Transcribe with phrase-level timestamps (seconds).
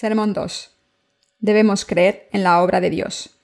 [0.00, 0.76] Sermón 2.
[1.40, 3.40] Debemos creer en la obra de Dios.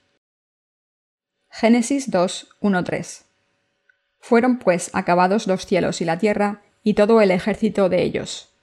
[1.51, 3.25] Génesis 2, 1, 3.
[4.21, 8.55] Fueron pues acabados los cielos y la tierra y todo el ejército de ellos.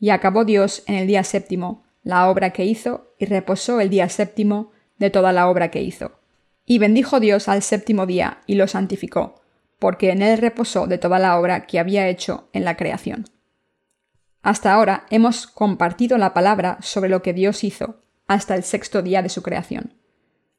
[0.00, 4.08] Y acabó Dios en el día séptimo la obra que hizo y reposó el día
[4.08, 6.18] séptimo de toda la obra que hizo.
[6.66, 9.42] Y bendijo Dios al séptimo día y lo santificó,
[9.78, 13.26] porque en él reposó de toda la obra que había hecho en la creación.
[14.48, 19.20] Hasta ahora hemos compartido la palabra sobre lo que Dios hizo hasta el sexto día
[19.20, 19.92] de su creación.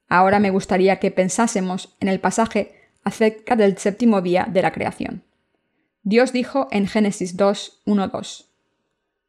[0.07, 2.71] Ahora me gustaría que pensásemos en el pasaje
[3.03, 5.23] acerca del séptimo día de la creación.
[6.03, 8.52] Dios dijo en Génesis 2, 1, 2.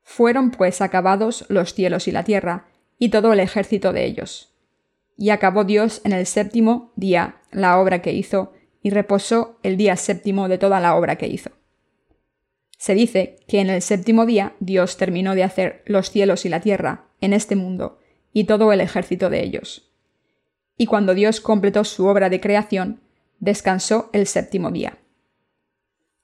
[0.02, 2.66] Fueron pues acabados los cielos y la tierra,
[2.98, 4.52] y todo el ejército de ellos.
[5.16, 9.96] Y acabó Dios en el séptimo día la obra que hizo, y reposó el día
[9.96, 11.50] séptimo de toda la obra que hizo.
[12.80, 16.60] Se dice que en el séptimo día Dios terminó de hacer los cielos y la
[16.60, 17.98] tierra en este mundo
[18.32, 19.92] y todo el ejército de ellos.
[20.78, 23.02] Y cuando Dios completó su obra de creación,
[23.38, 24.96] descansó el séptimo día.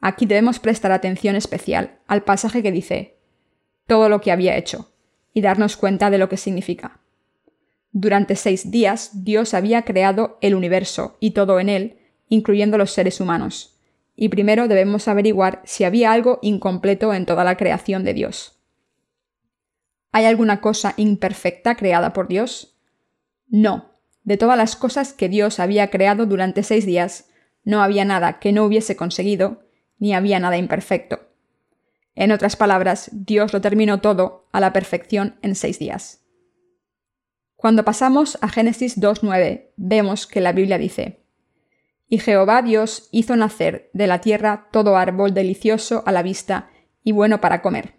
[0.00, 3.18] Aquí debemos prestar atención especial al pasaje que dice
[3.86, 4.94] todo lo que había hecho
[5.34, 7.02] y darnos cuenta de lo que significa.
[7.92, 11.98] Durante seis días Dios había creado el universo y todo en él,
[12.30, 13.75] incluyendo los seres humanos
[14.17, 18.58] y primero debemos averiguar si había algo incompleto en toda la creación de Dios.
[20.11, 22.78] ¿Hay alguna cosa imperfecta creada por Dios?
[23.48, 23.92] No.
[24.25, 27.28] De todas las cosas que Dios había creado durante seis días,
[27.62, 31.20] no había nada que no hubiese conseguido, ni había nada imperfecto.
[32.14, 36.23] En otras palabras, Dios lo terminó todo a la perfección en seis días.
[37.55, 41.25] Cuando pasamos a Génesis 2.9, vemos que la Biblia dice,
[42.08, 46.70] y Jehová Dios hizo nacer de la tierra todo árbol delicioso a la vista
[47.02, 47.94] y bueno para comer.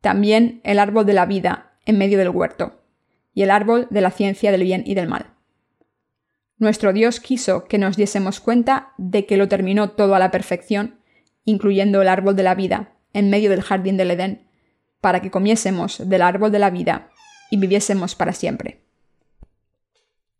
[0.00, 2.82] También el árbol de la vida en medio del huerto,
[3.32, 5.34] y el árbol de la ciencia del bien y del mal.
[6.58, 11.00] Nuestro Dios quiso que nos diésemos cuenta de que lo terminó todo a la perfección,
[11.44, 14.48] incluyendo el árbol de la vida en medio del jardín del Edén,
[15.00, 17.10] para que comiésemos del árbol de la vida
[17.50, 18.82] y viviésemos para siempre.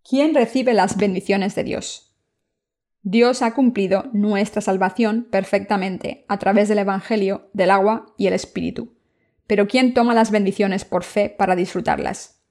[0.08, 2.05] ¿Quién recibe las bendiciones de Dios?
[3.08, 8.96] Dios ha cumplido nuestra salvación perfectamente a través del Evangelio, del agua y el Espíritu.
[9.46, 12.42] Pero ¿quién toma las bendiciones por fe para disfrutarlas?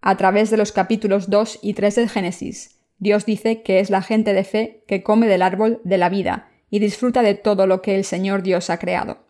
[0.00, 4.02] A través de los capítulos 2 y 3 del Génesis, Dios dice que es la
[4.02, 7.82] gente de fe que come del árbol de la vida y disfruta de todo lo
[7.82, 9.26] que el Señor Dios ha creado.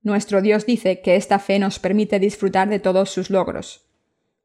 [0.00, 3.84] Nuestro Dios dice que esta fe nos permite disfrutar de todos sus logros.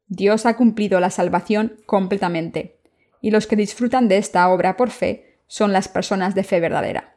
[0.08, 2.79] Dios ha cumplido la salvación completamente
[3.22, 7.16] y los que disfrutan de esta obra por fe son las personas de fe verdadera.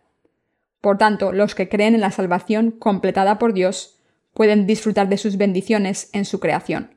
[0.80, 4.00] Por tanto, los que creen en la salvación completada por Dios
[4.34, 6.96] pueden disfrutar de sus bendiciones en su creación.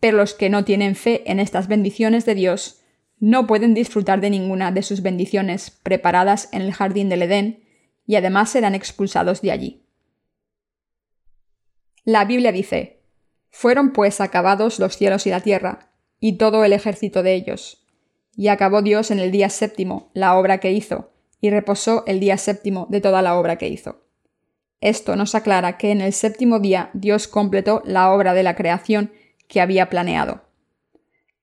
[0.00, 2.82] Pero los que no tienen fe en estas bendiciones de Dios
[3.18, 7.62] no pueden disfrutar de ninguna de sus bendiciones preparadas en el jardín del Edén
[8.04, 9.86] y además serán expulsados de allí.
[12.04, 13.00] La Biblia dice,
[13.48, 17.81] Fueron pues acabados los cielos y la tierra, y todo el ejército de ellos,
[18.36, 21.10] y acabó Dios en el día séptimo la obra que hizo,
[21.40, 24.02] y reposó el día séptimo de toda la obra que hizo.
[24.80, 29.12] Esto nos aclara que en el séptimo día Dios completó la obra de la creación
[29.48, 30.42] que había planeado.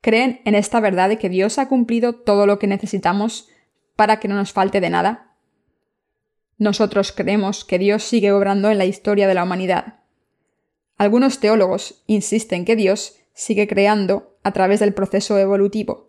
[0.01, 3.49] ¿Creen en esta verdad de que Dios ha cumplido todo lo que necesitamos
[3.95, 5.35] para que no nos falte de nada?
[6.57, 9.99] Nosotros creemos que Dios sigue obrando en la historia de la humanidad.
[10.97, 16.08] Algunos teólogos insisten que Dios sigue creando a través del proceso evolutivo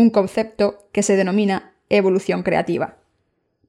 [0.00, 2.98] un concepto que se denomina evolución creativa.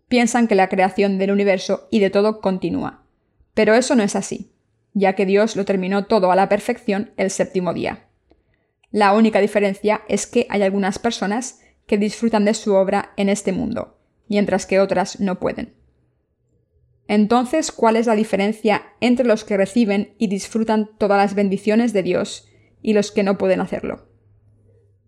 [0.07, 3.03] Piensan que la creación del universo y de todo continúa.
[3.53, 4.51] Pero eso no es así,
[4.93, 8.07] ya que Dios lo terminó todo a la perfección el séptimo día.
[8.91, 13.51] La única diferencia es que hay algunas personas que disfrutan de su obra en este
[13.51, 13.97] mundo,
[14.27, 15.73] mientras que otras no pueden.
[17.07, 22.03] Entonces, ¿cuál es la diferencia entre los que reciben y disfrutan todas las bendiciones de
[22.03, 22.47] Dios
[22.81, 24.10] y los que no pueden hacerlo?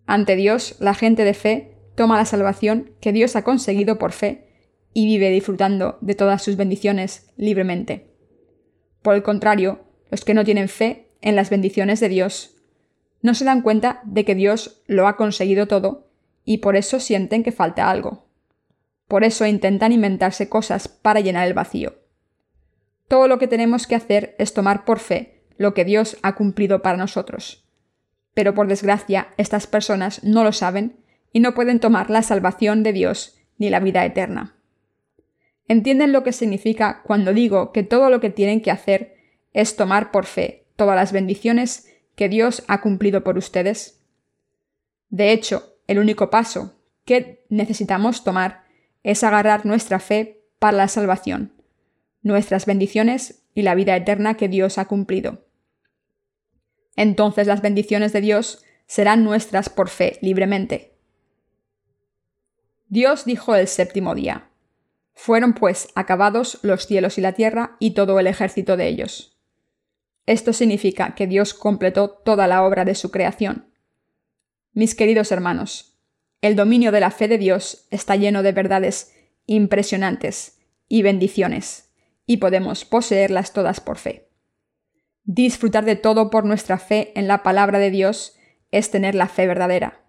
[0.06, 4.48] Ante Dios, la gente de fe toma la salvación que Dios ha conseguido por fe
[4.92, 8.10] y vive disfrutando de todas sus bendiciones libremente.
[9.02, 9.80] Por el contrario,
[10.10, 12.56] los que no tienen fe en las bendiciones de Dios
[13.22, 16.10] no se dan cuenta de que Dios lo ha conseguido todo
[16.44, 18.26] y por eso sienten que falta algo.
[19.08, 21.94] Por eso intentan inventarse cosas para llenar el vacío.
[23.08, 26.82] Todo lo que tenemos que hacer es tomar por fe lo que Dios ha cumplido
[26.82, 27.63] para nosotros
[28.34, 30.96] pero por desgracia estas personas no lo saben
[31.32, 34.56] y no pueden tomar la salvación de Dios ni la vida eterna.
[35.66, 39.16] ¿Entienden lo que significa cuando digo que todo lo que tienen que hacer
[39.52, 44.04] es tomar por fe todas las bendiciones que Dios ha cumplido por ustedes?
[45.08, 48.64] De hecho, el único paso que necesitamos tomar
[49.02, 51.52] es agarrar nuestra fe para la salvación,
[52.22, 55.43] nuestras bendiciones y la vida eterna que Dios ha cumplido.
[56.96, 60.94] Entonces las bendiciones de Dios serán nuestras por fe libremente.
[62.88, 64.50] Dios dijo el séptimo día.
[65.14, 69.36] Fueron pues acabados los cielos y la tierra y todo el ejército de ellos.
[70.26, 73.70] Esto significa que Dios completó toda la obra de su creación.
[74.72, 75.98] Mis queridos hermanos,
[76.40, 79.14] el dominio de la fe de Dios está lleno de verdades
[79.46, 80.58] impresionantes
[80.88, 81.90] y bendiciones,
[82.26, 84.23] y podemos poseerlas todas por fe.
[85.24, 88.36] Disfrutar de todo por nuestra fe en la palabra de Dios
[88.70, 90.02] es tener la fe verdadera.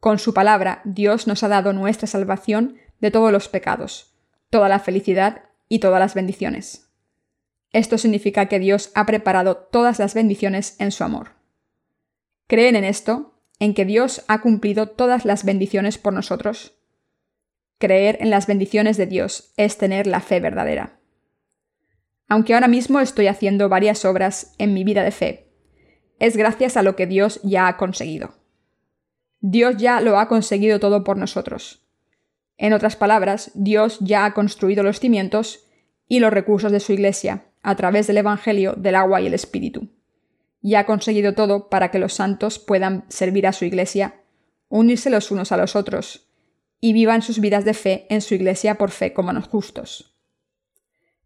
[0.00, 4.14] Con su palabra, Dios nos ha dado nuestra salvación de todos los pecados,
[4.48, 6.90] toda la felicidad y todas las bendiciones.
[7.70, 11.32] Esto significa que Dios ha preparado todas las bendiciones en su amor.
[12.46, 13.34] ¿Creen en esto?
[13.58, 16.78] ¿En que Dios ha cumplido todas las bendiciones por nosotros?
[17.78, 21.00] Creer en las bendiciones de Dios es tener la fe verdadera.
[22.28, 25.50] Aunque ahora mismo estoy haciendo varias obras en mi vida de fe,
[26.18, 28.34] es gracias a lo que Dios ya ha conseguido.
[29.40, 31.84] Dios ya lo ha conseguido todo por nosotros.
[32.56, 35.66] En otras palabras, Dios ya ha construido los cimientos
[36.08, 39.88] y los recursos de su Iglesia a través del Evangelio del agua y el Espíritu.
[40.62, 44.22] Y ha conseguido todo para que los santos puedan servir a su Iglesia,
[44.68, 46.28] unirse los unos a los otros,
[46.80, 50.13] y vivan sus vidas de fe en su Iglesia por fe como los justos.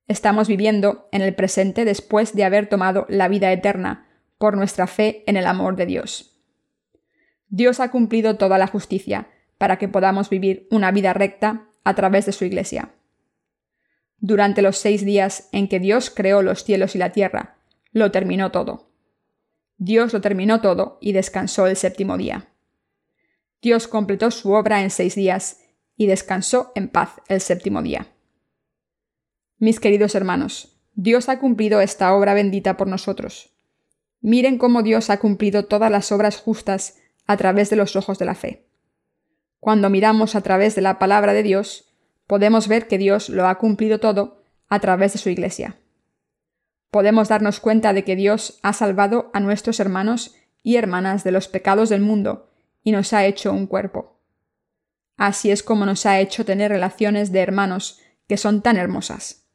[0.08, 4.08] Estamos viviendo en el presente después de haber tomado la vida eterna
[4.38, 6.40] por nuestra fe en el amor de Dios.
[7.48, 9.28] Dios ha cumplido toda la justicia
[9.58, 12.94] para que podamos vivir una vida recta a través de su Iglesia.
[14.18, 17.58] Durante los seis días en que Dios creó los cielos y la tierra,
[17.92, 18.90] lo terminó todo.
[19.76, 22.48] Dios lo terminó todo y descansó el séptimo día.
[23.60, 25.60] Dios completó su obra en seis días
[25.96, 28.06] y descansó en paz el séptimo día.
[29.60, 33.50] Mis queridos hermanos, Dios ha cumplido esta obra bendita por nosotros.
[34.20, 38.24] Miren cómo Dios ha cumplido todas las obras justas a través de los ojos de
[38.24, 38.68] la fe.
[39.58, 41.92] Cuando miramos a través de la palabra de Dios,
[42.28, 45.76] podemos ver que Dios lo ha cumplido todo a través de su Iglesia.
[46.92, 51.48] Podemos darnos cuenta de que Dios ha salvado a nuestros hermanos y hermanas de los
[51.48, 52.48] pecados del mundo
[52.84, 54.20] y nos ha hecho un cuerpo.
[55.16, 59.47] Así es como nos ha hecho tener relaciones de hermanos que son tan hermosas.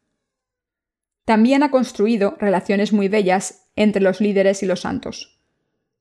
[1.25, 5.39] También ha construido relaciones muy bellas entre los líderes y los santos.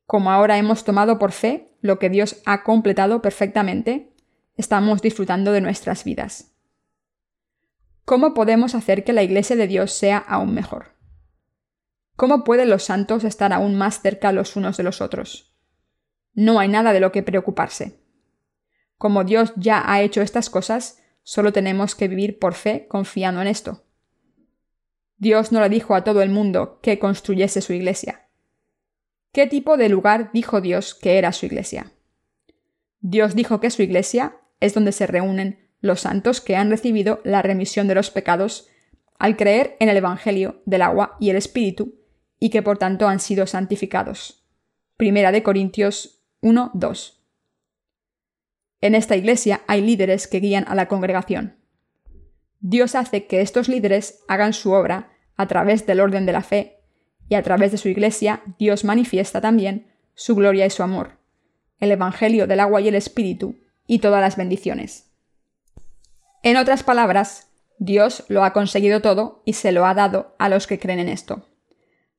[0.07, 4.13] Como ahora hemos tomado por fe lo que Dios ha completado perfectamente,
[4.57, 6.53] estamos disfrutando de nuestras vidas.
[8.05, 10.97] ¿Cómo podemos hacer que la Iglesia de Dios sea aún mejor?
[12.17, 15.55] ¿Cómo pueden los santos estar aún más cerca los unos de los otros?
[16.35, 18.01] No hay nada de lo que preocuparse.
[18.99, 23.49] Como Dios ya ha hecho estas cosas, solo tenemos que vivir por fe confiando en
[23.49, 23.85] esto.
[25.23, 28.27] Dios no le dijo a todo el mundo que construyese su iglesia.
[29.31, 31.93] ¿Qué tipo de lugar dijo Dios que era su iglesia?
[32.99, 37.41] Dios dijo que su iglesia es donde se reúnen los santos que han recibido la
[37.41, 38.69] remisión de los pecados
[39.17, 42.01] al creer en el Evangelio del agua y el Espíritu
[42.41, 44.45] y que por tanto han sido santificados.
[44.97, 47.23] Primera de Corintios 1, 2.
[48.81, 51.59] En esta iglesia hay líderes que guían a la congregación.
[52.59, 55.12] Dios hace que estos líderes hagan su obra
[55.43, 56.79] a través del orden de la fe,
[57.29, 61.19] y a través de su Iglesia Dios manifiesta también su gloria y su amor,
[61.79, 63.57] el Evangelio del agua y el Espíritu,
[63.87, 65.11] y todas las bendiciones.
[66.43, 70.67] En otras palabras, Dios lo ha conseguido todo y se lo ha dado a los
[70.67, 71.49] que creen en esto.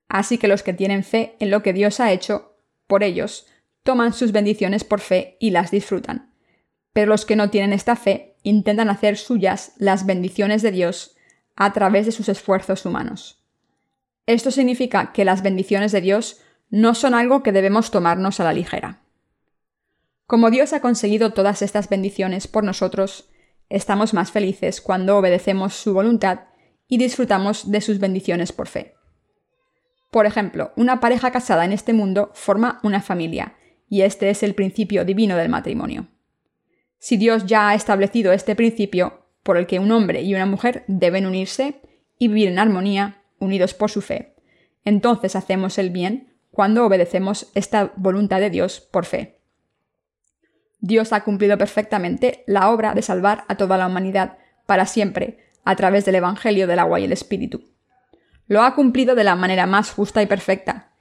[0.09, 3.47] Así que los que tienen fe en lo que Dios ha hecho, por ellos,
[3.83, 6.33] toman sus bendiciones por fe y las disfrutan.
[6.93, 11.15] Pero los que no tienen esta fe intentan hacer suyas las bendiciones de Dios
[11.55, 13.43] a través de sus esfuerzos humanos.
[14.25, 18.53] Esto significa que las bendiciones de Dios no son algo que debemos tomarnos a la
[18.53, 19.01] ligera.
[20.25, 23.29] Como Dios ha conseguido todas estas bendiciones por nosotros,
[23.69, 26.45] estamos más felices cuando obedecemos su voluntad
[26.87, 28.95] y disfrutamos de sus bendiciones por fe.
[30.11, 33.55] Por ejemplo, una pareja casada en este mundo forma una familia,
[33.89, 36.07] y este es el principio divino del matrimonio
[37.03, 40.83] si Dios ya ha establecido este principio por el que un hombre y una mujer
[40.87, 41.81] deben unirse
[42.17, 44.35] y vivir en armonía, unidos por su fe,
[44.85, 49.41] entonces hacemos el bien cuando obedecemos esta voluntad de Dios por fe.
[50.79, 55.75] Dios ha cumplido perfectamente la obra de salvar a toda la humanidad para siempre a
[55.75, 57.63] través del Evangelio del agua y el Espíritu.
[58.45, 60.91] lo ha cumplido de la manera más justa y perfecta,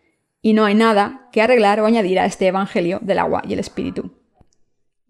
[0.40, 3.58] y no hay nada que arreglar o añadir a este Evangelio del agua y el
[3.58, 4.22] Espíritu.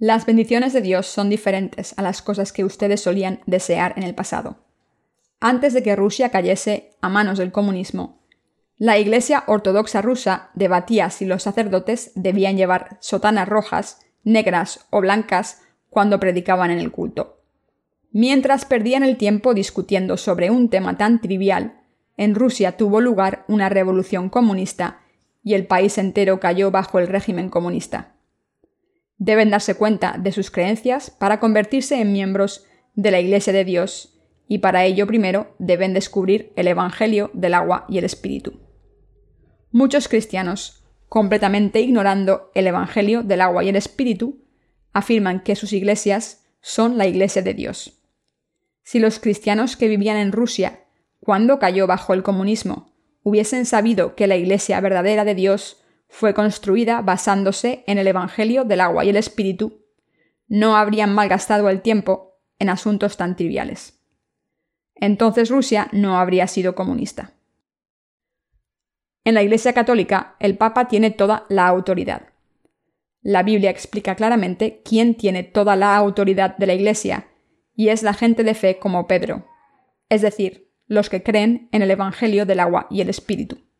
[0.04, 4.16] Las bendiciones de Dios son diferentes a las cosas que ustedes solían desear en el
[4.16, 4.56] pasado.
[5.38, 8.20] Antes de que Rusia cayese a manos del comunismo,
[8.78, 15.62] la Iglesia Ortodoxa rusa debatía si los sacerdotes debían llevar sotanas rojas, negras o blancas
[15.88, 17.40] cuando predicaban en el culto.
[18.10, 21.80] Mientras perdían el tiempo discutiendo sobre un tema tan trivial,
[22.16, 24.98] en Rusia tuvo lugar una revolución comunista
[25.44, 28.11] y el país entero cayó bajo el régimen comunista
[29.24, 32.64] deben darse cuenta de sus creencias para convertirse en miembros
[32.96, 37.86] de la Iglesia de Dios y para ello primero deben descubrir el Evangelio del agua
[37.88, 38.58] y el Espíritu.
[39.70, 44.42] Muchos cristianos, completamente ignorando el Evangelio del agua y el Espíritu,
[44.92, 48.02] afirman que sus iglesias son la Iglesia de Dios.
[48.82, 50.80] Si los cristianos que vivían en Rusia,
[51.20, 55.81] cuando cayó bajo el comunismo, hubiesen sabido que la Iglesia verdadera de Dios
[56.12, 59.86] fue construida basándose en el Evangelio del agua y el Espíritu,
[60.46, 63.98] no habrían malgastado el tiempo en asuntos tan triviales.
[64.94, 67.32] Entonces Rusia no habría sido comunista.
[69.24, 72.28] En la Iglesia Católica, el Papa tiene toda la autoridad.
[73.22, 77.28] La Biblia explica claramente quién tiene toda la autoridad de la Iglesia,
[77.74, 79.46] y es la gente de fe como Pedro,
[80.10, 83.71] es decir, los que creen en el Evangelio del agua y el Espíritu.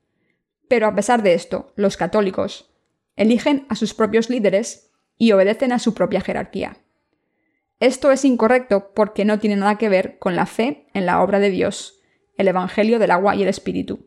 [0.72, 2.72] Pero a pesar de esto, los católicos
[3.14, 6.78] eligen a sus propios líderes y obedecen a su propia jerarquía.
[7.78, 11.40] Esto es incorrecto porque no tiene nada que ver con la fe en la obra
[11.40, 12.00] de Dios,
[12.38, 14.06] el Evangelio del agua y el Espíritu,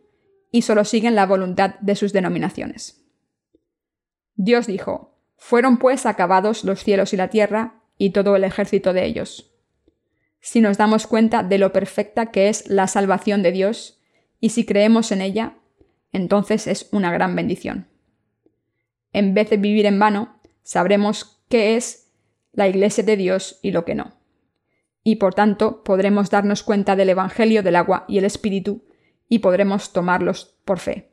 [0.49, 3.05] y solo siguen la voluntad de sus denominaciones.
[4.33, 9.05] Dios dijo, Fueron pues acabados los cielos y la tierra, y todo el ejército de
[9.05, 9.53] ellos.
[10.39, 14.01] Si nos damos cuenta de lo perfecta que es la salvación de Dios,
[14.39, 15.59] y si creemos en ella,
[16.15, 17.87] entonces es una gran bendición.
[19.11, 22.11] En vez de vivir en vano, sabremos qué es
[22.53, 24.13] la Iglesia de Dios y lo que no.
[25.03, 28.85] Y por tanto podremos darnos cuenta del Evangelio del agua y el Espíritu
[29.27, 31.11] y podremos tomarlos por fe.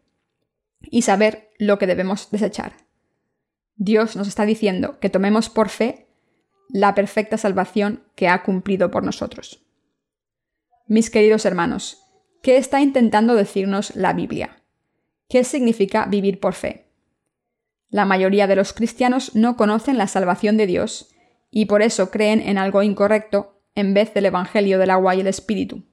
[0.80, 2.75] Y saber lo que debemos desechar.
[3.75, 6.06] Dios nos está diciendo que tomemos por fe
[6.68, 9.64] la perfecta salvación que ha cumplido por nosotros.
[10.87, 12.04] Mis queridos hermanos,
[12.40, 14.62] ¿qué está intentando decirnos la Biblia?
[15.32, 16.90] ¿Qué significa vivir por fe?
[17.88, 21.08] La mayoría de los cristianos no conocen la salvación de Dios
[21.50, 25.26] y por eso creen en algo incorrecto en vez del Evangelio del agua y el
[25.26, 25.84] Espíritu.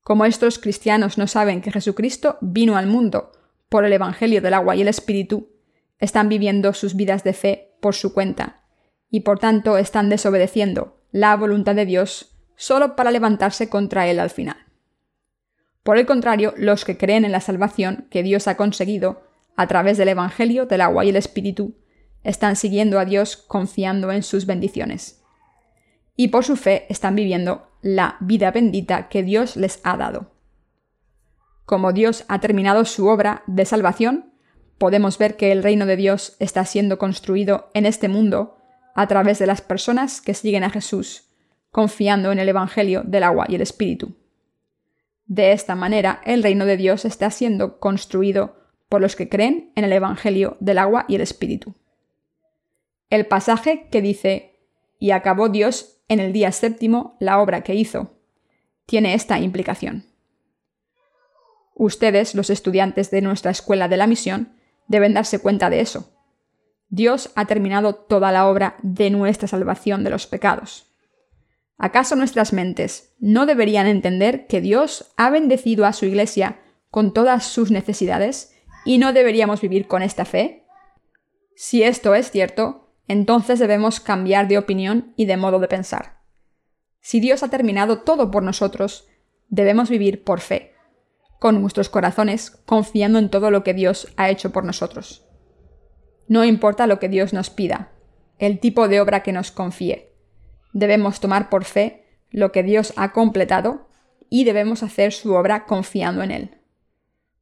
[0.00, 3.32] Como estos cristianos no saben que Jesucristo vino al mundo
[3.68, 5.50] por el Evangelio del agua y el Espíritu,
[5.98, 8.62] están viviendo sus vidas de fe por su cuenta,
[9.10, 14.30] y por tanto están desobedeciendo la voluntad de Dios solo para levantarse contra Él al
[14.30, 14.67] final.
[15.88, 19.22] Por el contrario, los que creen en la salvación que Dios ha conseguido
[19.56, 21.78] a través del Evangelio del agua y el Espíritu,
[22.22, 25.24] están siguiendo a Dios confiando en sus bendiciones.
[26.14, 30.34] Y por su fe están viviendo la vida bendita que Dios les ha dado.
[31.64, 34.34] Como Dios ha terminado su obra de salvación,
[34.76, 38.58] podemos ver que el reino de Dios está siendo construido en este mundo
[38.94, 41.30] a través de las personas que siguen a Jesús,
[41.70, 44.27] confiando en el Evangelio del agua y el Espíritu.
[45.28, 48.56] De esta manera, el reino de Dios está siendo construido
[48.88, 51.74] por los que creen en el Evangelio del agua y el Espíritu.
[53.10, 54.58] El pasaje que dice,
[54.98, 58.16] y acabó Dios en el día séptimo la obra que hizo,
[58.86, 60.06] tiene esta implicación.
[61.74, 64.54] Ustedes, los estudiantes de nuestra escuela de la misión,
[64.88, 66.10] deben darse cuenta de eso.
[66.88, 70.87] Dios ha terminado toda la obra de nuestra salvación de los pecados.
[71.78, 77.46] ¿Acaso nuestras mentes no deberían entender que Dios ha bendecido a su Iglesia con todas
[77.46, 78.52] sus necesidades
[78.84, 80.66] y no deberíamos vivir con esta fe?
[81.54, 86.18] Si esto es cierto, entonces debemos cambiar de opinión y de modo de pensar.
[87.00, 89.06] Si Dios ha terminado todo por nosotros,
[89.48, 90.74] debemos vivir por fe,
[91.38, 95.24] con nuestros corazones confiando en todo lo que Dios ha hecho por nosotros.
[96.26, 97.92] No importa lo que Dios nos pida,
[98.38, 100.07] el tipo de obra que nos confíe
[100.72, 103.88] debemos tomar por fe lo que Dios ha completado
[104.30, 106.58] y debemos hacer su obra confiando en Él.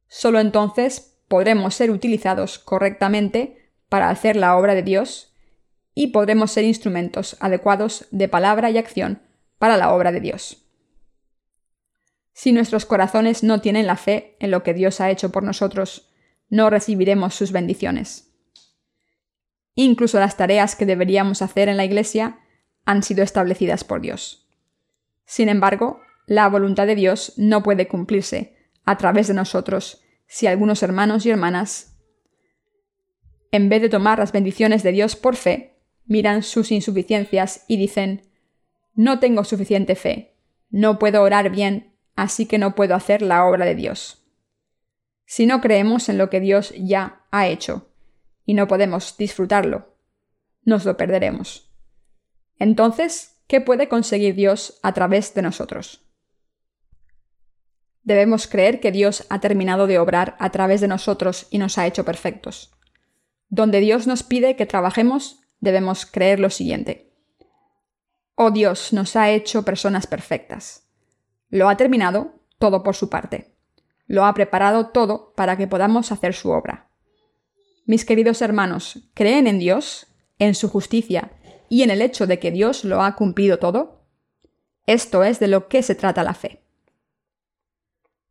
[0.07, 5.33] Solo entonces podremos ser utilizados correctamente para hacer la obra de Dios
[5.93, 9.21] y podremos ser instrumentos adecuados de palabra y acción
[9.57, 10.63] para la obra de Dios.
[12.33, 16.13] Si nuestros corazones no tienen la fe en lo que Dios ha hecho por nosotros,
[16.49, 18.31] no recibiremos sus bendiciones.
[19.73, 22.39] Incluso las tareas que deberíamos hacer en la Iglesia
[22.87, 24.47] han sido establecidas por Dios.
[25.25, 30.81] Sin embargo, la voluntad de Dios no puede cumplirse a través de nosotros si algunos
[30.83, 31.97] hermanos y hermanas,
[33.51, 38.29] en vez de tomar las bendiciones de Dios por fe, miran sus insuficiencias y dicen,
[38.93, 40.37] no tengo suficiente fe,
[40.69, 44.25] no puedo orar bien, así que no puedo hacer la obra de Dios.
[45.25, 47.89] Si no creemos en lo que Dios ya ha hecho
[48.45, 49.97] y no podemos disfrutarlo,
[50.63, 51.66] nos lo perderemos.
[52.59, 56.03] Entonces, ¿qué puede conseguir Dios a través de nosotros?
[58.03, 61.85] Debemos creer que Dios ha terminado de obrar a través de nosotros y nos ha
[61.85, 62.71] hecho perfectos.
[63.49, 67.13] Donde Dios nos pide que trabajemos, debemos creer lo siguiente.
[68.35, 70.87] Oh Dios nos ha hecho personas perfectas.
[71.49, 73.55] Lo ha terminado todo por su parte.
[74.05, 76.89] Lo ha preparado todo para que podamos hacer su obra.
[77.85, 80.07] Mis queridos hermanos, ¿creen en Dios,
[80.39, 81.31] en su justicia
[81.69, 84.05] y en el hecho de que Dios lo ha cumplido todo?
[84.85, 86.63] Esto es de lo que se trata la fe.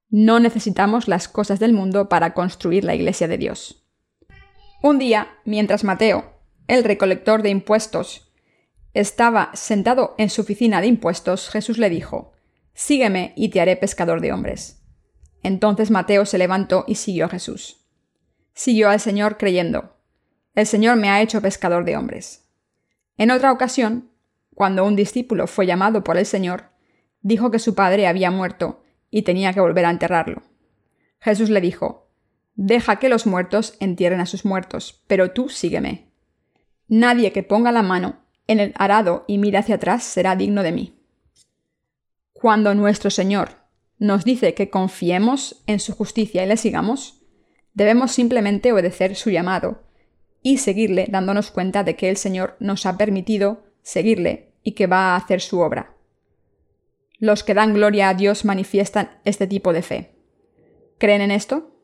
[0.09, 3.85] No necesitamos las cosas del mundo para construir la iglesia de Dios.
[4.83, 6.33] Un día, mientras Mateo,
[6.69, 8.33] el recolector de impuestos,
[8.95, 12.33] estaba sentado en su oficina de impuestos, Jesús le dijo,
[12.73, 14.83] Sígueme y te haré pescador de hombres.
[15.43, 17.85] Entonces Mateo se levantó y siguió a Jesús.
[18.55, 19.97] Siguió al Señor creyendo,
[20.55, 22.46] El Señor me ha hecho pescador de hombres.
[23.19, 24.11] En otra ocasión,
[24.55, 26.71] cuando un discípulo fue llamado por el Señor,
[27.21, 30.43] dijo que su padre había muerto y tenía que volver a enterrarlo.
[31.21, 32.09] Jesús le dijo,
[32.55, 36.11] Deja que los muertos entierren a sus muertos, pero tú sígueme.
[36.89, 40.73] Nadie que ponga la mano en el arado y mire hacia atrás será digno de
[40.73, 40.99] mí.
[42.33, 43.57] Cuando nuestro Señor
[43.99, 47.23] nos dice que confiemos en su justicia y le sigamos,
[47.75, 49.86] debemos simplemente obedecer su llamado
[50.47, 55.09] y seguirle dándonos cuenta de que el Señor nos ha permitido seguirle y que va
[55.09, 55.97] a hacer su obra.
[57.19, 60.15] Los que dan gloria a Dios manifiestan este tipo de fe.
[60.99, 61.75] ¿Creen en esto?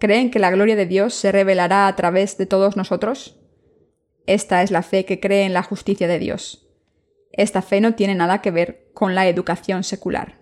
[0.00, 3.38] ¿Creen que la gloria de Dios se revelará a través de todos nosotros?
[4.24, 6.66] Esta es la fe que cree en la justicia de Dios.
[7.30, 10.40] Esta fe no tiene nada que ver con la educación secular.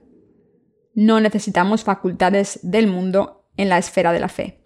[0.94, 4.62] No necesitamos facultades del mundo en la esfera de la fe.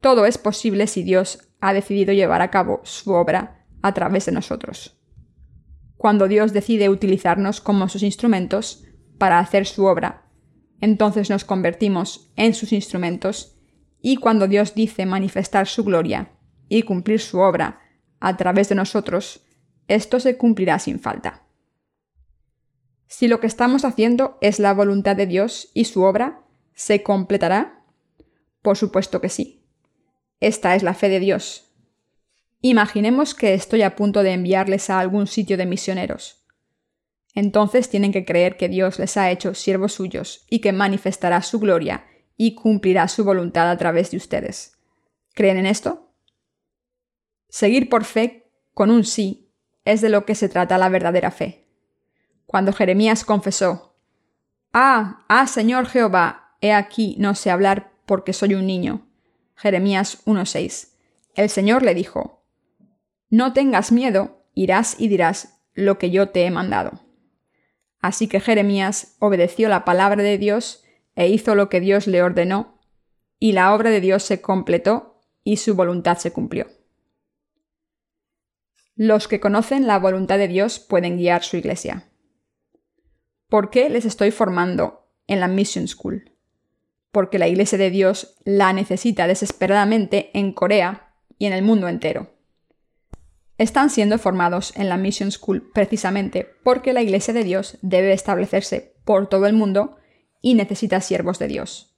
[0.00, 4.32] Todo es posible si Dios ha decidido llevar a cabo su obra a través de
[4.32, 5.00] nosotros
[6.00, 8.84] cuando Dios decide utilizarnos como sus instrumentos
[9.18, 10.30] para hacer su obra.
[10.80, 13.58] Entonces nos convertimos en sus instrumentos
[14.00, 16.32] y cuando Dios dice manifestar su gloria
[16.70, 17.80] y cumplir su obra
[18.18, 19.44] a través de nosotros,
[19.88, 21.46] esto se cumplirá sin falta.
[23.06, 27.84] Si lo que estamos haciendo es la voluntad de Dios y su obra, ¿se completará?
[28.62, 29.59] Por supuesto que sí.
[30.40, 31.70] Esta es la fe de Dios,
[32.62, 36.44] Imaginemos que estoy a punto de enviarles a algún sitio de misioneros.
[37.34, 41.58] Entonces tienen que creer que Dios les ha hecho siervos suyos y que manifestará su
[41.58, 42.04] gloria
[42.36, 44.76] y cumplirá su voluntad a través de ustedes.
[45.32, 46.12] ¿Creen en esto?
[47.48, 49.50] Seguir por fe con un sí
[49.86, 51.66] es de lo que se trata la verdadera fe.
[52.44, 53.96] Cuando Jeremías confesó,
[54.72, 59.09] Ah, ah, Señor Jehová, he aquí no sé hablar porque soy un niño.
[59.60, 60.88] Jeremías 1.6.
[61.34, 62.46] El Señor le dijo,
[63.28, 67.04] no tengas miedo, irás y dirás lo que yo te he mandado.
[68.00, 70.82] Así que Jeremías obedeció la palabra de Dios
[71.14, 72.80] e hizo lo que Dios le ordenó,
[73.38, 76.66] y la obra de Dios se completó y su voluntad se cumplió.
[78.94, 82.10] Los que conocen la voluntad de Dios pueden guiar su iglesia.
[83.50, 86.32] ¿Por qué les estoy formando en la Mission School?
[87.12, 92.30] Porque la iglesia de Dios la necesita desesperadamente en Corea y en el mundo entero
[93.60, 98.94] están siendo formados en la Mission School precisamente porque la Iglesia de Dios debe establecerse
[99.04, 99.98] por todo el mundo
[100.40, 101.94] y necesita siervos de Dios.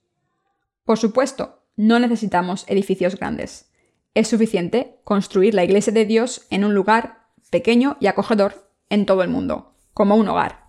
[0.85, 3.71] Por supuesto, no necesitamos edificios grandes.
[4.13, 9.23] Es suficiente construir la Iglesia de Dios en un lugar pequeño y acogedor en todo
[9.23, 10.65] el mundo, como un hogar.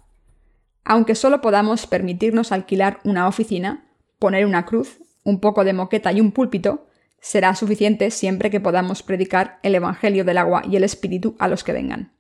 [0.86, 3.90] Aunque solo podamos permitirnos alquilar una oficina,
[4.24, 6.88] poner una cruz, un poco de moqueta y un púlpito,
[7.20, 11.66] será suficiente siempre que podamos predicar el Evangelio del agua y el Espíritu a los
[11.66, 12.14] que vengan.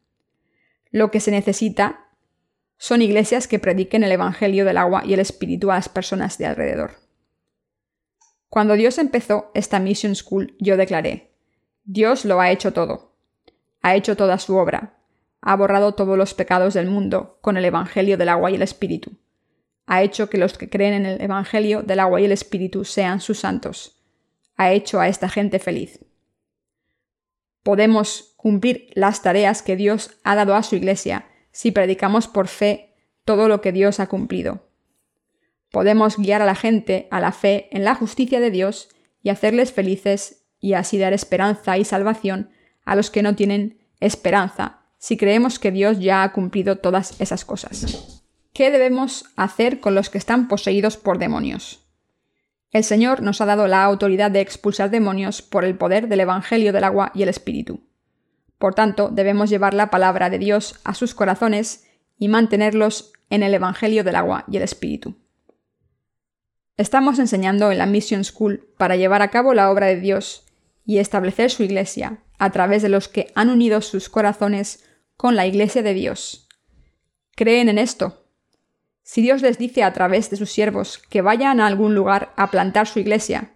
[0.92, 2.10] Lo que se necesita
[2.78, 6.46] son iglesias que prediquen el Evangelio del agua y el Espíritu a las personas de
[6.46, 6.96] alrededor.
[8.50, 11.32] Cuando Dios empezó esta Mission School, yo declaré,
[11.86, 13.16] Dios lo ha hecho todo.
[13.82, 14.98] Ha hecho toda su obra.
[15.40, 19.23] Ha borrado todos los pecados del mundo con el Evangelio del agua y el Espíritu.
[19.86, 23.20] Ha hecho que los que creen en el Evangelio del agua y el Espíritu sean
[23.20, 24.04] sus santos
[24.56, 26.00] ha hecho a esta gente feliz.
[27.64, 32.94] Podemos cumplir las tareas que Dios ha dado a su iglesia si predicamos por fe
[33.26, 34.70] todo lo que Dios ha cumplido.
[35.72, 38.90] podemos guiar a la gente a la fe en la justicia de Dios
[39.24, 42.52] y hacerles felices y así dar esperanza y salvación
[42.86, 47.44] a los que no tienen esperanza, si creemos que Dios ya ha cumplido todas esas
[47.44, 48.13] cosas.
[48.54, 51.88] ¿Qué debemos hacer con los que están poseídos por demonios?
[52.70, 56.72] El Señor nos ha dado la autoridad de expulsar demonios por el poder del Evangelio
[56.72, 57.82] del agua y el Espíritu.
[58.60, 61.88] Por tanto, debemos llevar la palabra de Dios a sus corazones
[62.20, 65.16] y mantenerlos en el Evangelio del agua y el Espíritu.
[66.78, 70.46] Estamos enseñando en la Mission School para llevar a cabo la obra de Dios
[70.86, 74.88] y establecer su iglesia a través de los que han unido sus corazones
[75.18, 76.48] con la iglesia de Dios.
[77.36, 78.23] ¿Creen en esto?
[79.04, 82.50] Si Dios les dice a través de sus siervos que vayan a algún lugar a
[82.50, 83.52] plantar su iglesia,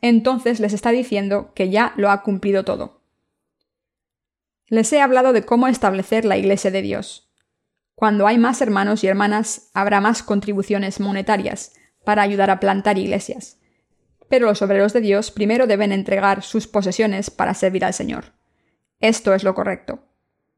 [0.00, 3.02] entonces les está diciendo que ya lo ha cumplido todo.
[4.68, 7.30] Les he hablado de cómo establecer la iglesia de Dios.
[7.94, 13.58] Cuando hay más hermanos y hermanas, habrá más contribuciones monetarias para ayudar a plantar iglesias.
[14.28, 18.32] Pero los obreros de Dios primero deben entregar sus posesiones para servir al Señor.
[19.00, 20.02] Esto es lo correcto.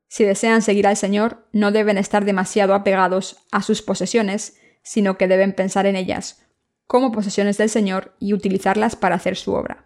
[0.08, 5.28] Si desean seguir al Señor, no deben estar demasiado apegados a sus posesiones, sino que
[5.28, 6.44] deben pensar en ellas
[6.88, 9.84] como posesiones del Señor y utilizarlas para hacer su obra.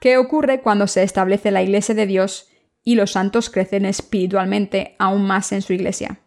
[0.00, 2.48] ¿Qué ocurre cuando se establece la Iglesia de Dios
[2.82, 6.20] y los santos crecen espiritualmente aún más en su Iglesia?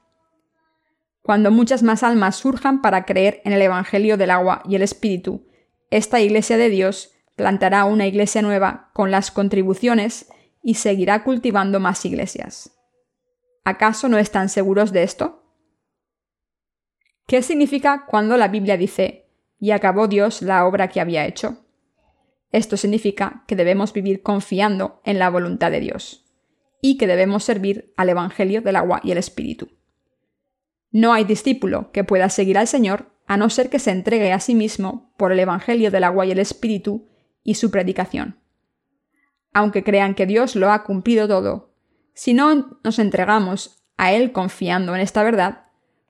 [1.22, 5.46] Cuando muchas más almas surjan para creer en el Evangelio del agua y el Espíritu,
[5.90, 10.28] esta Iglesia de Dios plantará una iglesia nueva con las contribuciones
[10.62, 12.78] y seguirá cultivando más iglesias.
[13.64, 15.44] ¿Acaso no están seguros de esto?
[17.28, 21.66] ¿Qué significa cuando la Biblia dice, y acabó Dios la obra que había hecho?
[22.52, 26.26] Esto significa que debemos vivir confiando en la voluntad de Dios
[26.82, 29.70] y que debemos servir al Evangelio del agua y el Espíritu.
[30.92, 34.40] No hay discípulo que pueda seguir al Señor a no ser que se entregue a
[34.40, 37.08] sí mismo por el Evangelio del agua y el Espíritu
[37.44, 38.42] y su predicación
[39.54, 41.74] aunque crean que Dios lo ha cumplido todo,
[42.14, 45.66] si no nos entregamos a Él confiando en esta verdad,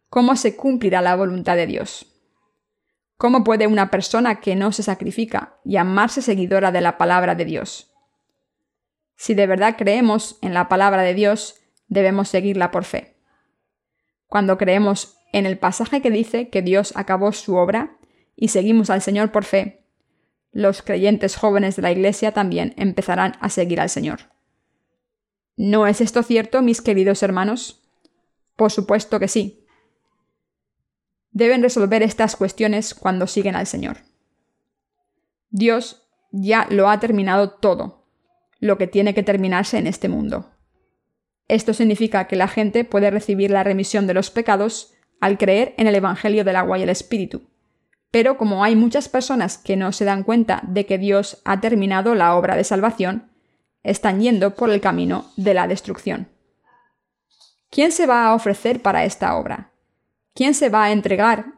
[0.10, 2.08] ¿cómo se cumplirá la voluntad de Dios?
[3.18, 7.94] ¿Cómo puede una persona que no se sacrifica llamarse seguidora de la palabra de Dios?
[9.16, 13.16] Si de verdad creemos en la palabra de Dios, debemos seguirla por fe.
[14.26, 17.98] Cuando creemos en el pasaje que dice que Dios acabó su obra
[18.36, 19.81] y seguimos al Señor por fe,
[20.52, 24.32] los creyentes jóvenes de la Iglesia también empezarán a seguir al Señor.
[25.56, 27.84] ¿No es esto cierto, mis queridos hermanos?
[28.56, 29.66] Por supuesto que sí.
[31.32, 33.98] Deben resolver estas cuestiones cuando siguen al Señor.
[35.50, 38.08] Dios ya lo ha terminado todo,
[38.60, 40.52] lo que tiene que terminarse en este mundo.
[41.48, 45.88] Esto significa que la gente puede recibir la remisión de los pecados al creer en
[45.88, 47.51] el Evangelio del agua y el Espíritu.
[48.12, 52.14] Pero como hay muchas personas que no se dan cuenta de que Dios ha terminado
[52.14, 53.32] la obra de salvación,
[53.84, 56.30] están yendo por el camino de la destrucción.
[57.70, 59.72] ¿Quién se va a ofrecer para esta obra?
[60.34, 61.54] ¿Quién se va a entregar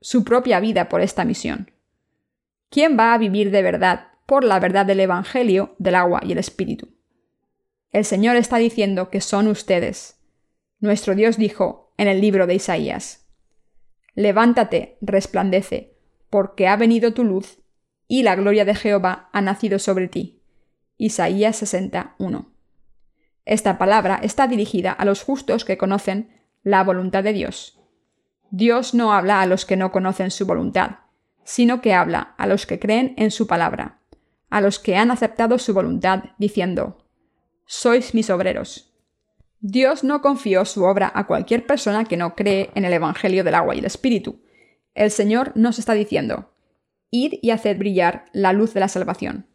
[0.00, 1.72] su propia vida por esta misión?
[2.70, 6.38] ¿Quién va a vivir de verdad por la verdad del Evangelio, del agua y el
[6.38, 6.88] Espíritu?
[7.90, 10.20] El Señor está diciendo que son ustedes.
[10.78, 13.27] Nuestro Dios dijo en el libro de Isaías,
[14.18, 15.96] Levántate, resplandece,
[16.28, 17.60] porque ha venido tu luz,
[18.08, 20.42] y la gloria de Jehová ha nacido sobre ti.
[20.96, 22.50] Isaías 61.
[23.44, 27.78] Esta palabra está dirigida a los justos que conocen la voluntad de Dios.
[28.50, 30.96] Dios no habla a los que no conocen su voluntad,
[31.44, 34.00] sino que habla a los que creen en su palabra,
[34.50, 37.06] a los que han aceptado su voluntad, diciendo,
[37.66, 38.92] Sois mis obreros.
[39.60, 43.56] Dios no confió su obra a cualquier persona que no cree en el Evangelio del
[43.56, 44.40] agua y el Espíritu.
[44.94, 46.54] El Señor nos está diciendo,
[47.10, 49.46] id y haced brillar la luz de la salvación.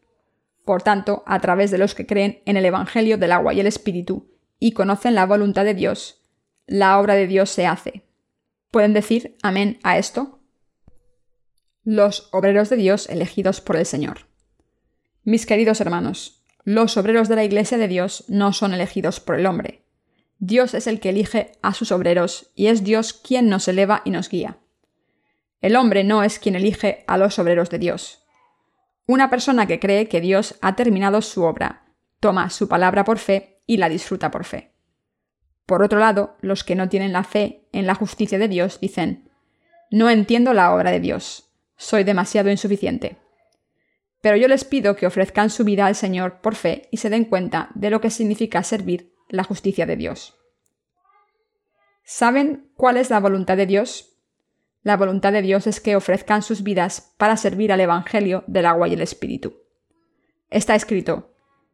[0.66, 3.68] Por tanto, a través de los que creen en el Evangelio del agua y el
[3.68, 6.22] Espíritu y conocen la voluntad de Dios,
[6.66, 8.06] la obra de Dios se hace.
[8.72, 10.40] ¿Pueden decir amén a esto?
[11.84, 14.28] Los obreros de Dios elegidos por el Señor.
[15.24, 19.46] Mis queridos hermanos, los obreros de la Iglesia de Dios no son elegidos por el
[19.46, 19.83] hombre,
[20.46, 24.10] Dios es el que elige a sus obreros y es Dios quien nos eleva y
[24.10, 24.58] nos guía.
[25.62, 28.26] El hombre no es quien elige a los obreros de Dios.
[29.06, 31.86] Una persona que cree que Dios ha terminado su obra,
[32.20, 34.74] toma su palabra por fe y la disfruta por fe.
[35.66, 39.30] Por otro lado, los que no tienen la fe en la justicia de Dios dicen,
[39.92, 43.16] no entiendo la obra de Dios, soy demasiado insuficiente.
[44.20, 47.24] Pero yo les pido que ofrezcan su vida al Señor por fe y se den
[47.24, 50.38] cuenta de lo que significa servir la justicia de Dios.
[52.04, 54.14] ¿Saben cuál es la voluntad de Dios?
[54.84, 58.88] la voluntad de Dios es que ofrezcan sus vidas para servir al Evangelio del agua
[58.88, 59.56] y el Espíritu.
[60.50, 61.34] Está escrito,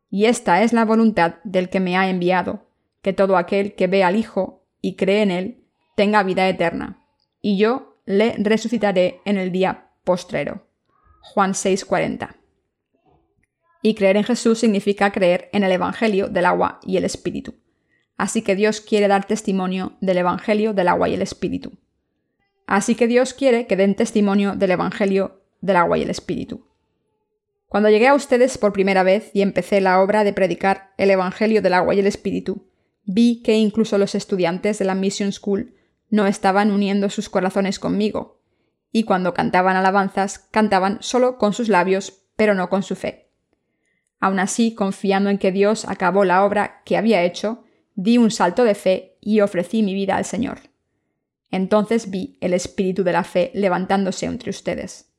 [0.10, 2.67] y esta es la voluntad del que me ha enviado,
[3.02, 5.63] que todo aquel que ve al Hijo y cree en él
[5.95, 7.04] tenga vida eterna,
[7.41, 10.67] y yo le resucitaré en el día postrero.
[11.22, 12.36] Juan 6:40.
[13.82, 17.56] Y creer en Jesús significa creer en el Evangelio del agua y el Espíritu.
[18.18, 21.72] Así que Dios quiere dar testimonio del Evangelio del agua y el Espíritu.
[22.68, 26.68] Así que Dios quiere que den testimonio del Evangelio del agua y el Espíritu.
[27.70, 31.62] Cuando llegué a ustedes por primera vez y empecé la obra de predicar el Evangelio
[31.62, 32.68] del agua y el Espíritu,
[33.06, 35.76] vi que incluso los estudiantes de la Mission School
[36.10, 38.42] no estaban uniendo sus corazones conmigo,
[38.92, 43.29] y cuando cantaban alabanzas cantaban solo con sus labios, pero no con su fe.
[44.20, 47.64] Aun así, confiando en que Dios acabó la obra que había hecho,
[47.96, 50.60] di un salto de fe y ofrecí mi vida al Señor.
[51.52, 55.12] Entonces vi el espíritu de la fe levantándose entre ustedes.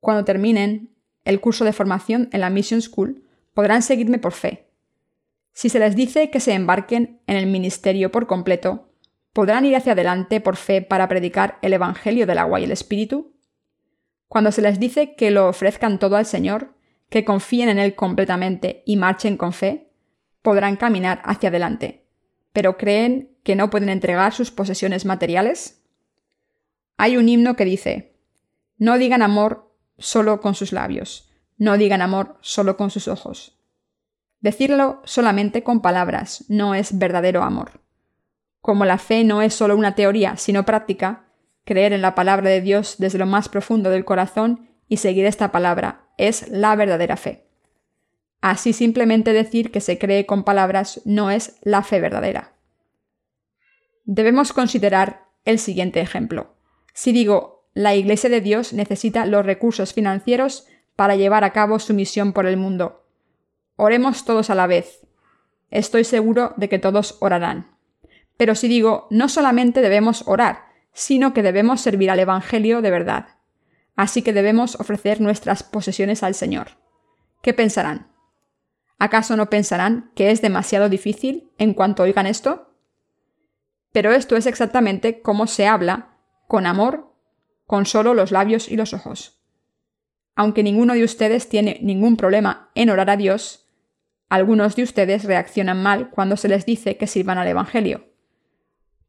[0.00, 4.66] Cuando terminen el curso de formación en la Mission School, podrán seguirme por fe.
[5.52, 8.88] Si se les dice que se embarquen en el ministerio por completo,
[9.32, 13.34] ¿podrán ir hacia adelante por fe para predicar el Evangelio del agua y el Espíritu?
[14.28, 16.74] Cuando se les dice que lo ofrezcan todo al Señor,
[17.10, 19.90] que confíen en Él completamente y marchen con fe,
[20.42, 22.06] podrán caminar hacia adelante.
[22.52, 25.82] ¿Pero creen que no pueden entregar sus posesiones materiales?
[26.96, 28.16] Hay un himno que dice,
[28.78, 33.58] no digan amor solo con sus labios, no digan amor solo con sus ojos.
[34.40, 37.82] Decirlo solamente con palabras no es verdadero amor.
[38.60, 41.24] Como la fe no es solo una teoría, sino práctica,
[41.64, 45.52] creer en la palabra de Dios desde lo más profundo del corazón y seguir esta
[45.52, 47.46] palabra es la verdadera fe.
[48.40, 52.52] Así simplemente decir que se cree con palabras no es la fe verdadera.
[54.04, 56.54] Debemos considerar el siguiente ejemplo.
[56.94, 61.94] Si digo, la Iglesia de Dios necesita los recursos financieros para llevar a cabo su
[61.94, 63.04] misión por el mundo.
[63.76, 65.06] Oremos todos a la vez.
[65.70, 67.76] Estoy seguro de que todos orarán.
[68.36, 73.28] Pero si digo, no solamente debemos orar, sino que debemos servir al Evangelio de verdad.
[73.96, 76.78] Así que debemos ofrecer nuestras posesiones al Señor.
[77.42, 78.12] ¿Qué pensarán?
[78.98, 82.74] ¿Acaso no pensarán que es demasiado difícil en cuanto oigan esto?
[83.92, 87.14] Pero esto es exactamente como se habla, con amor,
[87.66, 89.40] con solo los labios y los ojos.
[90.36, 93.68] Aunque ninguno de ustedes tiene ningún problema en orar a Dios,
[94.28, 98.10] algunos de ustedes reaccionan mal cuando se les dice que sirvan al Evangelio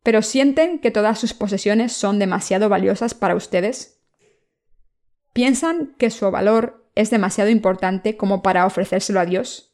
[0.04, 4.01] pero sienten que todas sus posesiones son demasiado valiosas para ustedes?
[5.34, 9.74] ¿Piensan que su valor es demasiado importante como para ofrecérselo a Dios?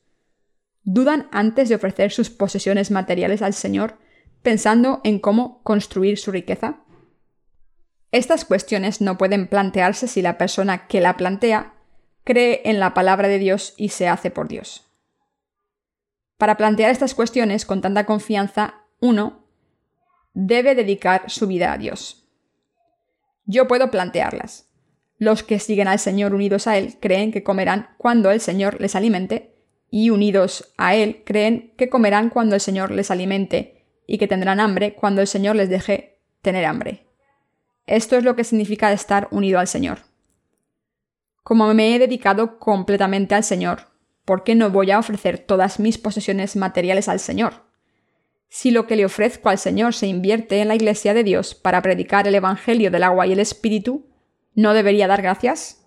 [0.83, 3.97] ¿Dudan antes de ofrecer sus posesiones materiales al Señor
[4.43, 6.83] pensando en cómo construir su riqueza?
[8.11, 11.73] Estas cuestiones no pueden plantearse si la persona que la plantea
[12.23, 14.85] cree en la palabra de Dios y se hace por Dios.
[16.37, 19.43] Para plantear estas cuestiones con tanta confianza, uno
[20.33, 22.29] debe dedicar su vida a Dios.
[23.45, 24.69] Yo puedo plantearlas.
[25.17, 28.95] Los que siguen al Señor unidos a Él creen que comerán cuando el Señor les
[28.95, 29.55] alimente,
[29.89, 34.59] y unidos a Él creen que comerán cuando el Señor les alimente, y que tendrán
[34.59, 37.07] hambre cuando el Señor les deje tener hambre.
[37.87, 39.99] Esto es lo que significa estar unido al Señor.
[41.43, 43.87] Como me he dedicado completamente al Señor,
[44.25, 47.65] ¿por qué no voy a ofrecer todas mis posesiones materiales al Señor?
[48.49, 51.81] Si lo que le ofrezco al Señor se invierte en la Iglesia de Dios para
[51.81, 54.05] predicar el Evangelio del agua y el Espíritu,
[54.57, 55.85] ¿no debería dar gracias?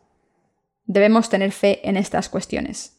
[0.85, 2.97] Debemos tener fe en estas cuestiones.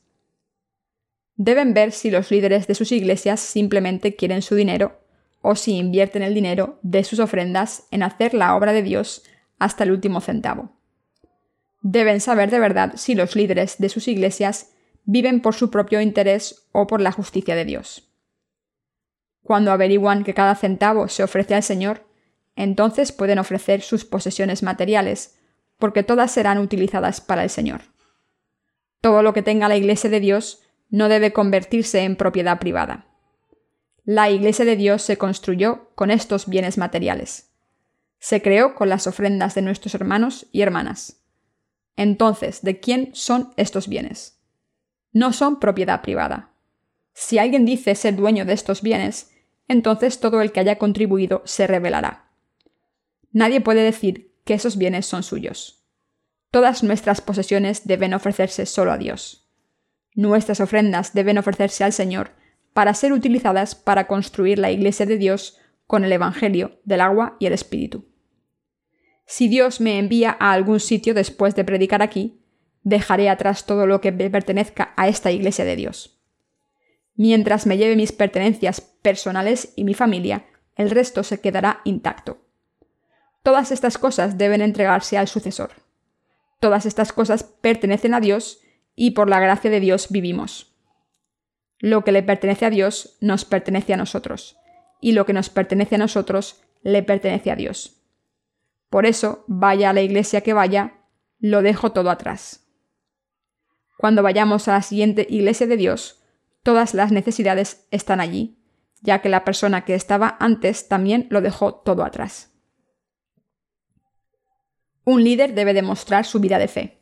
[1.38, 5.00] Deben ver si los líderes de sus iglesias simplemente quieren su dinero
[5.42, 9.24] o si invierten el dinero de sus ofrendas en hacer la obra de Dios
[9.60, 10.74] hasta el último centavo.
[11.82, 14.74] Deben saber de verdad si los líderes de sus iglesias
[15.06, 18.12] viven por su propio interés o por la justicia de Dios.
[19.42, 22.06] Cuando averiguan que cada centavo se ofrece al Señor,
[22.58, 25.38] entonces pueden ofrecer sus posesiones materiales,
[25.82, 27.82] porque todas serán utilizadas para el Señor.
[29.02, 33.08] Todo lo que tenga la Iglesia de Dios no debe convertirse en propiedad privada.
[34.06, 37.50] La Iglesia de Dios se construyó con estos bienes materiales.
[38.20, 41.22] Se creó con las ofrendas de nuestros hermanos y hermanas.
[41.98, 44.40] Entonces, ¿de quién son estos bienes?
[45.12, 46.52] No son propiedad privada.
[47.14, 49.32] Si alguien dice ser dueño de estos bienes,
[49.68, 52.30] entonces todo el que haya contribuido se revelará.
[53.32, 55.86] Nadie puede decir que esos bienes son suyos.
[56.52, 59.50] Todas nuestras posesiones deben ofrecerse solo a Dios.
[60.14, 62.32] Nuestras ofrendas deben ofrecerse al Señor
[62.74, 67.46] para ser utilizadas para construir la Iglesia de Dios con el Evangelio del agua y
[67.46, 68.06] el Espíritu.
[69.26, 72.42] Si Dios me envía a algún sitio después de predicar aquí,
[72.84, 76.20] dejaré atrás todo lo que pertenezca a esta iglesia de Dios.
[77.16, 82.40] Mientras me lleve mis pertenencias personales y mi familia, el resto se quedará intacto.
[83.44, 85.72] Todas estas cosas deben entregarse al sucesor.
[86.60, 88.60] Todas estas cosas pertenecen a Dios
[88.96, 90.76] y por la gracia de Dios vivimos.
[91.80, 94.58] Lo que le pertenece a Dios nos pertenece a nosotros,
[95.00, 98.04] y lo que nos pertenece a nosotros le pertenece a Dios.
[98.92, 101.00] Por eso, vaya a la iglesia que vaya,
[101.40, 102.68] lo dejo todo atrás.
[103.98, 106.22] Cuando vayamos a la siguiente iglesia de Dios,
[106.62, 108.60] todas las necesidades están allí,
[109.02, 112.51] ya que la persona que estaba antes también lo dejó todo atrás.
[115.04, 117.00] Un líder debe demostrar su vida de fe.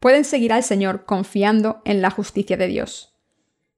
[0.00, 3.14] Pueden seguir al Señor confiando en la justicia de Dios.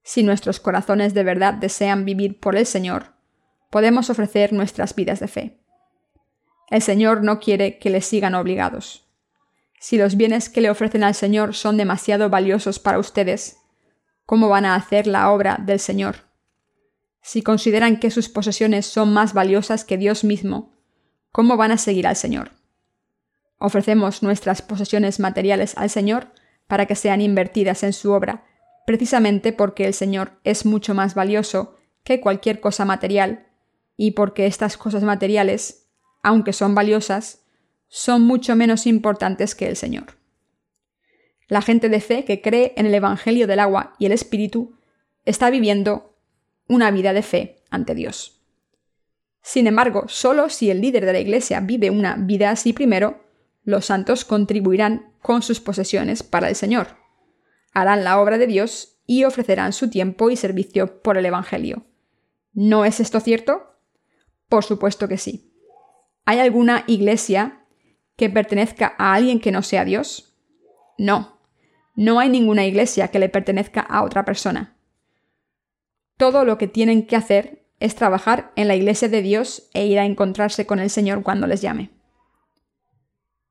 [0.03, 3.13] Si nuestros corazones de verdad desean vivir por el Señor,
[3.71, 5.59] podemos ofrecer nuestras vidas de fe.
[6.71, 9.07] El Señor no quiere que le sigan obligados.
[9.79, 13.59] Si los bienes que le ofrecen al Señor son demasiado valiosos para ustedes,
[14.25, 16.17] ¿cómo van a hacer la obra del Señor?
[17.21, 20.73] Si consideran que sus posesiones son más valiosas que Dios mismo,
[21.33, 22.53] ¿cómo van a seguir al Señor?
[23.59, 26.33] Ofrecemos nuestras posesiones materiales al Señor
[26.67, 28.45] para que sean invertidas en su obra,
[28.87, 33.47] precisamente porque el Señor es mucho más valioso que cualquier cosa material,
[33.97, 35.87] y porque estas cosas materiales,
[36.23, 37.45] aunque son valiosas,
[37.89, 40.19] son mucho menos importantes que el Señor.
[41.49, 44.79] La gente de fe que cree en el Evangelio del agua y el Espíritu
[45.25, 46.17] está viviendo
[46.67, 48.41] una vida de fe ante Dios.
[49.43, 53.24] Sin embargo, solo si el líder de la Iglesia vive una vida así primero,
[53.65, 56.97] los santos contribuirán con sus posesiones para el Señor.
[57.73, 61.85] Harán la obra de Dios y ofrecerán su tiempo y servicio por el Evangelio.
[62.53, 63.75] ¿No es esto cierto?
[64.49, 65.53] Por supuesto que sí.
[66.25, 67.65] ¿Hay alguna iglesia
[68.17, 70.37] que pertenezca a alguien que no sea Dios?
[70.99, 71.41] No.
[71.97, 74.77] No hay ninguna iglesia que le pertenezca a otra persona.
[76.17, 79.99] Todo lo que tienen que hacer es trabajar en la iglesia de Dios e ir
[79.99, 81.91] a encontrarse con el Señor cuando les llame.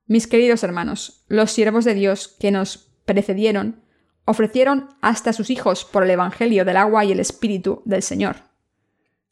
[0.06, 3.80] Mis queridos hermanos, los siervos de Dios que nos precedieron
[4.26, 8.36] ofrecieron hasta sus hijos por el Evangelio del agua y el Espíritu del Señor.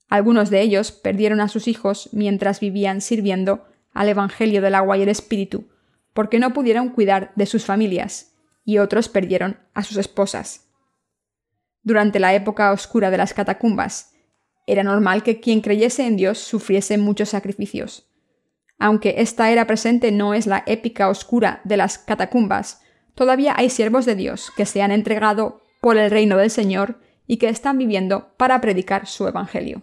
[0.08, 5.02] Algunos de ellos perdieron a sus hijos mientras vivían sirviendo al Evangelio del agua y
[5.02, 5.68] el Espíritu,
[6.14, 10.68] porque no pudieron cuidar de sus familias, y otros perdieron a sus esposas.
[11.82, 14.12] Durante la época oscura de las catacumbas,
[14.66, 18.11] era normal que quien creyese en Dios sufriese muchos sacrificios.
[18.82, 22.80] Aunque esta era presente no es la épica oscura de las catacumbas,
[23.14, 27.36] todavía hay siervos de Dios que se han entregado por el reino del Señor y
[27.36, 29.82] que están viviendo para predicar su Evangelio.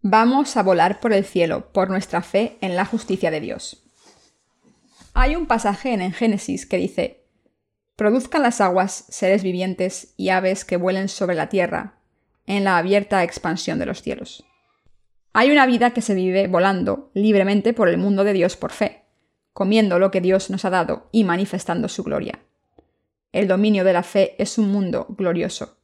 [0.00, 3.84] Vamos a volar por el cielo por nuestra fe en la justicia de Dios.
[5.14, 7.28] Hay un pasaje en Génesis que dice,
[7.94, 12.00] Produzcan las aguas seres vivientes y aves que vuelen sobre la tierra,
[12.44, 14.44] en la abierta expansión de los cielos.
[15.34, 19.04] Hay una vida que se vive volando libremente por el mundo de Dios por fe,
[19.54, 22.40] comiendo lo que Dios nos ha dado y manifestando su gloria.
[23.32, 25.78] El dominio de la fe es un mundo glorioso.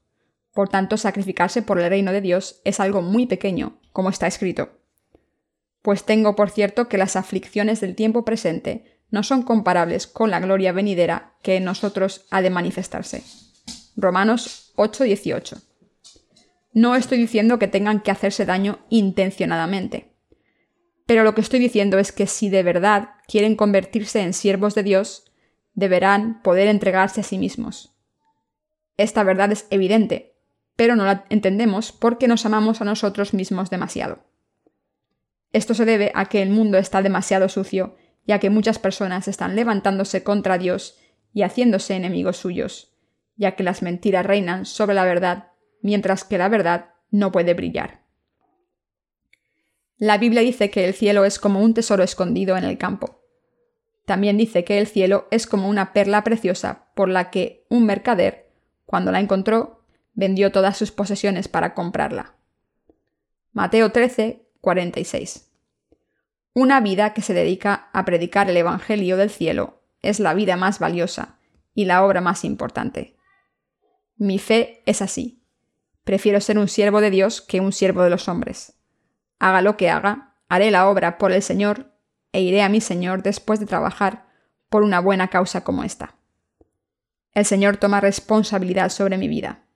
[0.52, 4.80] Por tanto, sacrificarse por el reino de Dios es algo muy pequeño, como está escrito.
[5.80, 10.40] Pues tengo por cierto que las aflicciones del tiempo presente no son comparables con la
[10.40, 13.22] gloria venidera que en nosotros ha de manifestarse.
[13.96, 15.67] Romanos 8:18
[16.72, 20.14] no estoy diciendo que tengan que hacerse daño intencionadamente.
[21.06, 24.82] Pero lo que estoy diciendo es que si de verdad quieren convertirse en siervos de
[24.82, 25.24] Dios,
[25.74, 27.94] deberán poder entregarse a sí mismos.
[28.96, 30.34] Esta verdad es evidente,
[30.76, 34.24] pero no la entendemos porque nos amamos a nosotros mismos demasiado.
[35.52, 37.96] Esto se debe a que el mundo está demasiado sucio
[38.26, 40.98] y a que muchas personas están levantándose contra Dios
[41.32, 42.92] y haciéndose enemigos suyos,
[43.36, 45.47] ya que las mentiras reinan sobre la verdad
[45.82, 48.02] mientras que la verdad no puede brillar.
[49.96, 53.24] La Biblia dice que el cielo es como un tesoro escondido en el campo.
[54.04, 58.50] También dice que el cielo es como una perla preciosa por la que un mercader,
[58.86, 62.36] cuando la encontró, vendió todas sus posesiones para comprarla.
[63.52, 65.50] Mateo 13, 46.
[66.54, 70.78] Una vida que se dedica a predicar el Evangelio del cielo es la vida más
[70.78, 71.38] valiosa
[71.74, 73.16] y la obra más importante.
[74.16, 75.37] Mi fe es así.
[76.08, 78.72] Prefiero ser un siervo de Dios que un siervo de los hombres.
[79.38, 81.92] Haga lo que haga, haré la obra por el Señor
[82.32, 84.26] e iré a mi Señor después de trabajar
[84.70, 86.14] por una buena causa como esta.
[87.34, 89.66] El Señor toma responsabilidad sobre mi vida.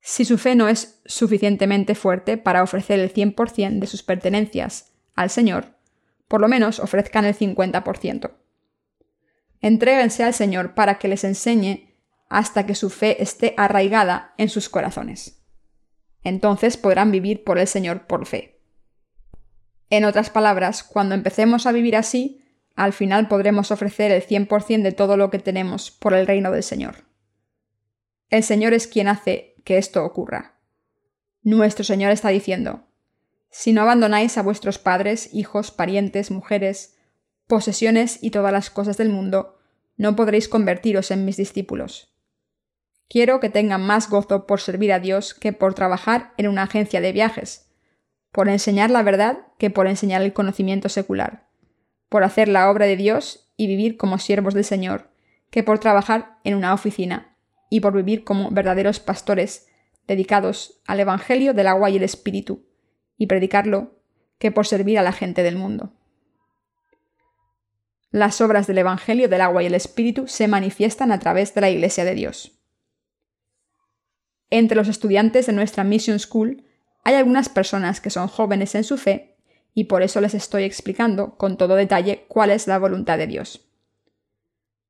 [0.00, 5.30] Si su fe no es suficientemente fuerte para ofrecer el 100% de sus pertenencias al
[5.30, 5.76] Señor,
[6.26, 8.32] por lo menos ofrezcan el 50%.
[9.60, 11.85] Entréguense al Señor para que les enseñe
[12.28, 15.42] hasta que su fe esté arraigada en sus corazones.
[16.22, 18.60] Entonces podrán vivir por el Señor por fe.
[19.90, 22.42] En otras palabras, cuando empecemos a vivir así,
[22.74, 26.62] al final podremos ofrecer el 100% de todo lo que tenemos por el reino del
[26.62, 27.04] Señor.
[28.28, 30.58] El Señor es quien hace que esto ocurra.
[31.42, 32.86] Nuestro Señor está diciendo,
[33.50, 36.98] si no abandonáis a vuestros padres, hijos, parientes, mujeres,
[37.46, 39.58] posesiones y todas las cosas del mundo,
[39.96, 42.15] no podréis convertiros en mis discípulos.
[43.08, 47.00] Quiero que tengan más gozo por servir a Dios que por trabajar en una agencia
[47.00, 47.70] de viajes,
[48.32, 51.48] por enseñar la verdad que por enseñar el conocimiento secular,
[52.08, 55.10] por hacer la obra de Dios y vivir como siervos del Señor,
[55.50, 57.36] que por trabajar en una oficina,
[57.70, 59.66] y por vivir como verdaderos pastores
[60.06, 62.66] dedicados al Evangelio del agua y el Espíritu,
[63.16, 63.98] y predicarlo,
[64.38, 65.92] que por servir a la gente del mundo.
[68.10, 71.70] Las obras del Evangelio del agua y el Espíritu se manifiestan a través de la
[71.70, 72.55] Iglesia de Dios.
[74.50, 76.64] Entre los estudiantes de nuestra Mission School
[77.04, 79.36] hay algunas personas que son jóvenes en su fe
[79.74, 83.68] y por eso les estoy explicando con todo detalle cuál es la voluntad de Dios.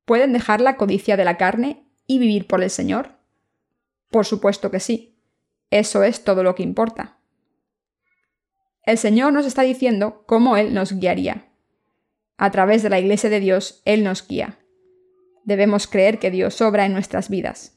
[0.05, 3.17] ¿Pueden dejar la codicia de la carne y vivir por el Señor?
[4.09, 5.19] Por supuesto que sí.
[5.69, 7.17] Eso es todo lo que importa.
[8.83, 11.47] El Señor nos está diciendo cómo Él nos guiaría.
[12.37, 14.57] A través de la Iglesia de Dios, Él nos guía.
[15.43, 17.76] Debemos creer que Dios obra en nuestras vidas.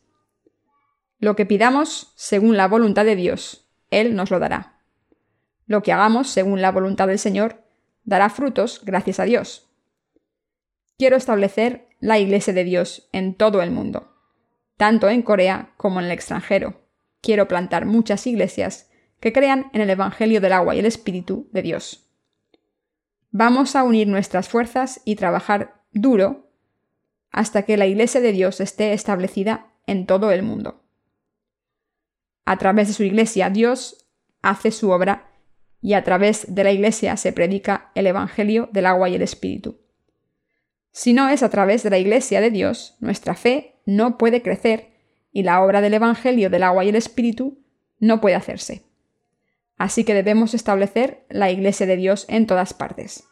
[1.21, 4.81] Lo que pidamos según la voluntad de Dios, Él nos lo dará.
[5.67, 7.63] Lo que hagamos según la voluntad del Señor
[8.05, 9.71] dará frutos gracias a Dios.
[10.97, 14.17] Quiero establecer la Iglesia de Dios en todo el mundo,
[14.79, 16.81] tanto en Corea como en el extranjero.
[17.21, 18.91] Quiero plantar muchas iglesias
[19.21, 22.11] que crean en el Evangelio del agua y el Espíritu de Dios.
[23.31, 26.51] Vamos a unir nuestras fuerzas y trabajar duro
[27.31, 30.80] hasta que la Iglesia de Dios esté establecida en todo el mundo.
[32.51, 34.09] A través de su Iglesia Dios
[34.43, 35.31] hace su obra
[35.81, 39.79] y a través de la Iglesia se predica el Evangelio del agua y el Espíritu.
[40.91, 44.91] Si no es a través de la Iglesia de Dios, nuestra fe no puede crecer
[45.31, 47.63] y la obra del Evangelio del agua y el Espíritu
[48.01, 48.83] no puede hacerse.
[49.77, 53.29] Así que debemos establecer la Iglesia de Dios en todas partes.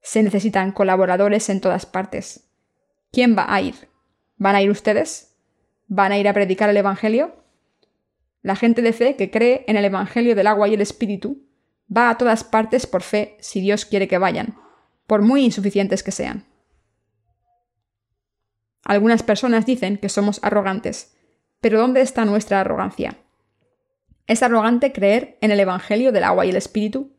[0.00, 2.48] Se necesitan colaboradores en todas partes.
[3.10, 3.90] ¿Quién va a ir?
[4.38, 5.36] ¿Van a ir ustedes?
[5.86, 7.41] ¿Van a ir a predicar el Evangelio?
[8.42, 11.46] La gente de fe que cree en el Evangelio del agua y el Espíritu
[11.94, 14.56] va a todas partes por fe si Dios quiere que vayan,
[15.06, 16.44] por muy insuficientes que sean.
[18.84, 21.16] Algunas personas dicen que somos arrogantes,
[21.60, 23.18] pero ¿dónde está nuestra arrogancia?
[24.26, 27.12] ¿Es arrogante creer en el Evangelio del agua y el Espíritu?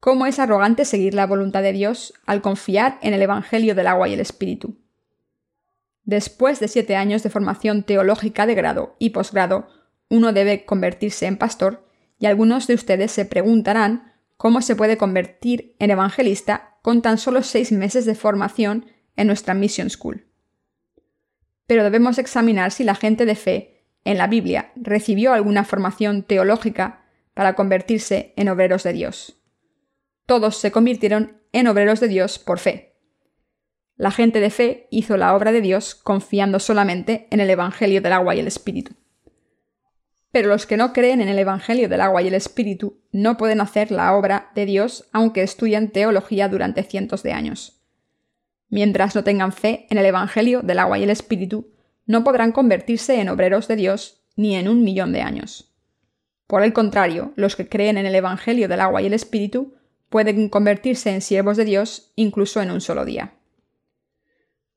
[0.00, 4.08] ¿Cómo es arrogante seguir la voluntad de Dios al confiar en el Evangelio del agua
[4.08, 4.76] y el Espíritu?
[6.04, 9.68] Después de siete años de formación teológica de grado y posgrado,
[10.10, 11.86] uno debe convertirse en pastor
[12.18, 17.42] y algunos de ustedes se preguntarán cómo se puede convertir en evangelista con tan solo
[17.42, 18.86] seis meses de formación
[19.16, 20.26] en nuestra Mission School.
[21.66, 27.04] Pero debemos examinar si la gente de fe en la Biblia recibió alguna formación teológica
[27.34, 29.36] para convertirse en obreros de Dios.
[30.26, 32.96] Todos se convirtieron en obreros de Dios por fe.
[33.96, 38.14] La gente de fe hizo la obra de Dios confiando solamente en el Evangelio del
[38.14, 38.94] agua y el Espíritu.
[40.32, 43.60] Pero los que no creen en el Evangelio del agua y el Espíritu no pueden
[43.60, 47.80] hacer la obra de Dios aunque estudian teología durante cientos de años.
[48.68, 51.72] Mientras no tengan fe en el Evangelio del agua y el Espíritu,
[52.06, 55.72] no podrán convertirse en obreros de Dios ni en un millón de años.
[56.46, 59.74] Por el contrario, los que creen en el Evangelio del agua y el Espíritu
[60.08, 63.34] pueden convertirse en siervos de Dios incluso en un solo día.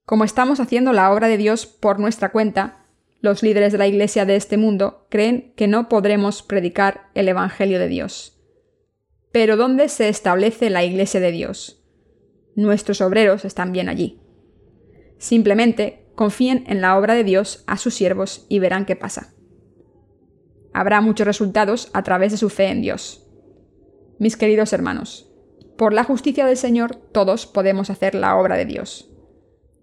[0.06, 2.83] Como estamos haciendo la obra de Dios por nuestra cuenta,
[3.24, 7.80] los líderes de la Iglesia de este mundo creen que no podremos predicar el Evangelio
[7.80, 8.38] de Dios.
[9.32, 11.82] Pero ¿dónde se establece la Iglesia de Dios?
[12.58, 14.20] Nuestros obreros están bien allí.
[15.20, 19.34] Simplemente confíen en la obra de Dios a sus siervos y verán qué pasa.
[20.74, 23.26] Habrá muchos resultados a través de su fe en Dios.
[24.20, 25.32] Mis queridos hermanos,
[25.78, 29.10] por la justicia del Señor todos podemos hacer la obra de Dios.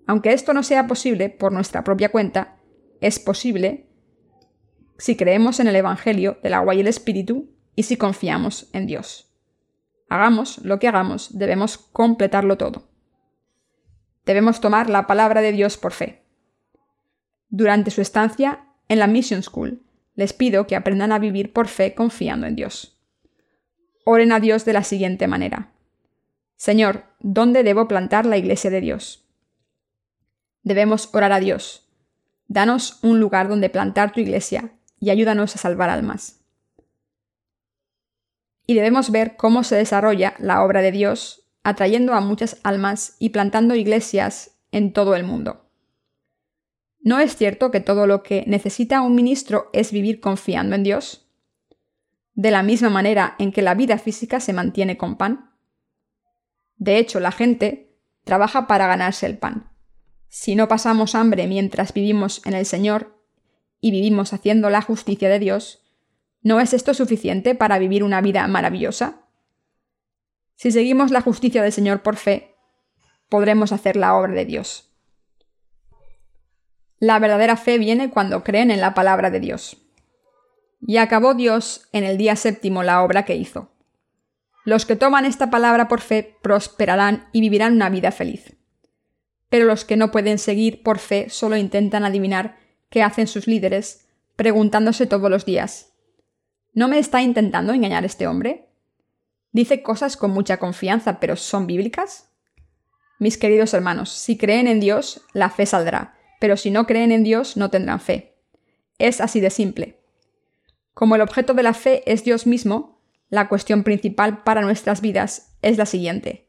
[0.07, 2.60] Aunque esto no sea posible por nuestra propia cuenta,
[3.01, 3.87] es posible
[4.99, 9.33] si creemos en el Evangelio del agua y el Espíritu y si confiamos en Dios.
[10.09, 12.89] Hagamos lo que hagamos, debemos completarlo todo.
[14.27, 16.23] Debemos tomar la palabra de Dios por fe.
[17.49, 19.83] Durante su estancia en la Mission School,
[20.15, 23.01] les pido que aprendan a vivir por fe confiando en Dios.
[24.05, 25.73] Oren a Dios de la siguiente manera.
[26.57, 29.25] Señor, ¿dónde debo plantar la iglesia de Dios?
[30.63, 31.90] Debemos orar a Dios.
[32.51, 36.41] Danos un lugar donde plantar tu iglesia y ayúdanos a salvar almas.
[38.67, 43.29] Y debemos ver cómo se desarrolla la obra de Dios, atrayendo a muchas almas y
[43.29, 45.71] plantando iglesias en todo el mundo.
[46.99, 51.31] ¿No es cierto que todo lo que necesita un ministro es vivir confiando en Dios?
[52.35, 55.53] De la misma manera en que la vida física se mantiene con pan.
[56.79, 59.71] De hecho, la gente trabaja para ganarse el pan.
[60.31, 63.21] Si no pasamos hambre mientras vivimos en el Señor
[63.81, 65.83] y vivimos haciendo la justicia de Dios,
[66.41, 69.27] ¿no es esto suficiente para vivir una vida maravillosa?
[70.55, 72.55] Si seguimos la justicia del Señor por fe,
[73.29, 74.93] podremos hacer la obra de Dios.
[77.01, 79.79] La verdadera fe viene cuando creen en la palabra de Dios.
[80.81, 83.73] Y acabó Dios en el día séptimo la obra que hizo.
[84.65, 88.60] Los que toman esta palabra por fe prosperarán y vivirán una vida feliz.
[89.51, 92.57] Pero los que no pueden seguir por fe solo intentan adivinar
[92.89, 95.93] qué hacen sus líderes, preguntándose todos los días,
[96.73, 98.71] ¿no me está intentando engañar este hombre?
[99.53, 102.31] Dice cosas con mucha confianza, pero ¿son bíblicas?
[103.19, 107.23] Mis queridos hermanos, si creen en Dios, la fe saldrá pero si no creen en
[107.23, 108.35] Dios no tendrán fe.
[108.99, 110.01] Es así de simple.
[110.95, 115.55] Como el objeto de la fe es Dios mismo, la cuestión principal para nuestras vidas
[115.63, 116.49] es la siguiente.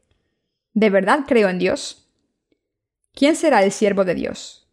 [0.72, 2.01] ¿De verdad creo en Dios?
[3.14, 4.70] ¿Quién será el siervo de Dios?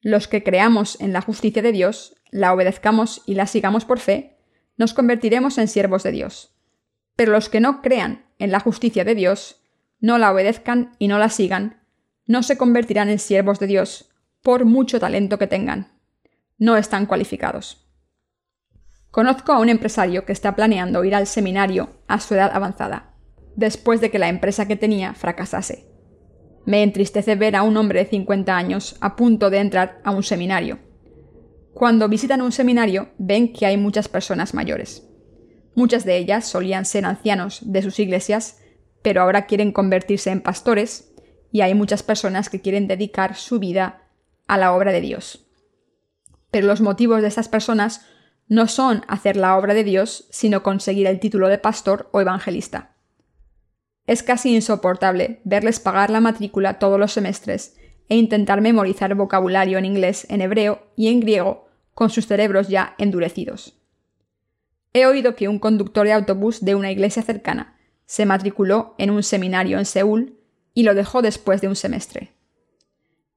[0.00, 4.38] Los que creamos en la justicia de Dios, la obedezcamos y la sigamos por fe,
[4.78, 6.54] nos convertiremos en siervos de Dios.
[7.16, 9.60] Pero los que no crean en la justicia de Dios,
[10.00, 11.82] no la obedezcan y no la sigan,
[12.24, 14.08] no se convertirán en siervos de Dios,
[14.40, 15.92] por mucho talento que tengan.
[16.56, 17.86] No están cualificados.
[19.10, 23.16] Conozco a un empresario que está planeando ir al seminario a su edad avanzada,
[23.54, 25.89] después de que la empresa que tenía fracasase.
[26.70, 30.22] Me entristece ver a un hombre de 50 años a punto de entrar a un
[30.22, 30.78] seminario.
[31.74, 35.04] Cuando visitan un seminario ven que hay muchas personas mayores.
[35.74, 38.60] Muchas de ellas solían ser ancianos de sus iglesias,
[39.02, 41.12] pero ahora quieren convertirse en pastores,
[41.50, 44.04] y hay muchas personas que quieren dedicar su vida
[44.46, 45.48] a la obra de Dios.
[46.52, 48.06] Pero los motivos de estas personas
[48.46, 52.89] no son hacer la obra de Dios, sino conseguir el título de pastor o evangelista.
[54.06, 57.76] Es casi insoportable verles pagar la matrícula todos los semestres
[58.08, 62.94] e intentar memorizar vocabulario en inglés, en hebreo y en griego con sus cerebros ya
[62.98, 63.76] endurecidos.
[64.92, 69.22] He oído que un conductor de autobús de una iglesia cercana se matriculó en un
[69.22, 70.38] seminario en Seúl
[70.74, 72.34] y lo dejó después de un semestre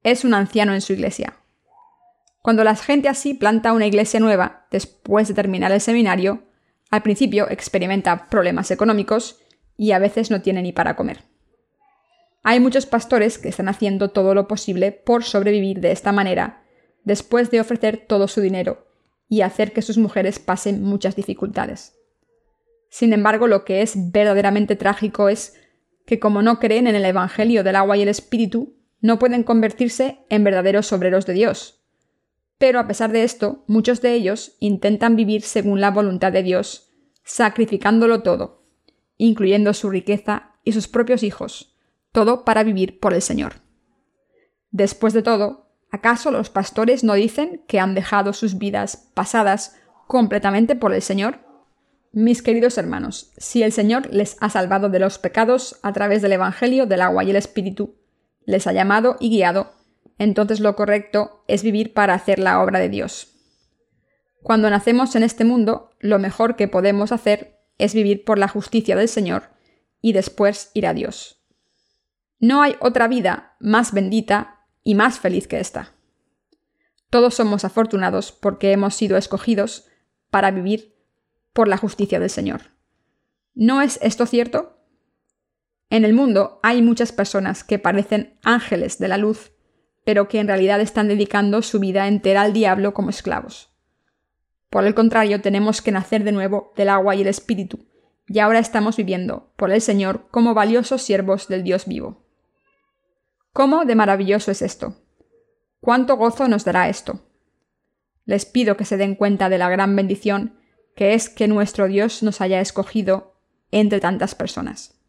[0.04, 1.34] es un anciano en su iglesia.
[2.42, 6.44] Cuando la gente así planta una iglesia nueva después de terminar el seminario,
[6.92, 9.40] al principio experimenta problemas económicos
[9.78, 11.24] y a veces no tiene ni para comer.
[12.44, 16.64] Hay muchos pastores que están haciendo todo lo posible por sobrevivir de esta manera,
[17.04, 18.88] después de ofrecer todo su dinero
[19.30, 21.98] y hacer que sus mujeres pasen muchas dificultades.
[22.90, 25.56] Sin embargo, lo que es verdaderamente trágico es
[26.06, 30.20] que como no creen en el Evangelio del agua y el Espíritu, no pueden convertirse
[30.30, 31.82] en verdaderos obreros de Dios.
[32.58, 36.94] Pero a pesar de esto, muchos de ellos intentan vivir según la voluntad de Dios,
[37.24, 38.63] sacrificándolo todo,
[39.18, 41.76] incluyendo su riqueza y sus propios hijos,
[42.12, 43.56] todo para vivir por el Señor.
[44.72, 49.76] Después de todo, ¿acaso los pastores no dicen que han dejado sus vidas pasadas
[50.08, 51.40] completamente por el Señor?
[52.12, 56.34] Mis queridos hermanos, si el Señor les ha salvado de los pecados a través del
[56.34, 57.96] Evangelio del agua y el Espíritu,
[58.46, 59.72] les ha llamado y guiado,
[60.20, 63.30] entonces lo correcto es vivir para hacer la obra de Dios.
[64.44, 68.96] Cuando nacemos en este mundo, lo mejor que podemos hacer es vivir por la justicia
[68.96, 69.50] del Señor
[70.02, 71.44] y después ir a Dios.
[72.40, 75.94] No hay otra vida más bendita y más feliz que esta.
[77.10, 79.88] Todos somos afortunados porque hemos sido escogidos
[80.30, 80.96] para vivir
[81.54, 82.74] por la justicia del Señor.
[83.54, 84.80] ¿No es esto cierto?
[85.90, 89.52] En el mundo hay muchas personas que parecen ángeles de la luz,
[90.04, 93.73] pero que en realidad están dedicando su vida entera al diablo como esclavos.
[94.74, 97.86] Por el contrario, tenemos que nacer de nuevo del agua y el espíritu,
[98.28, 102.26] y ahora estamos viviendo por el Señor como valiosos siervos del Dios vivo.
[103.52, 104.96] ¿Cómo de maravilloso es esto?
[105.80, 107.20] ¿Cuánto gozo nos dará esto?
[108.26, 110.58] Les pido que se den cuenta de la gran bendición
[110.96, 113.36] que es que nuestro Dios nos haya escogido
[113.70, 115.00] entre tantas personas.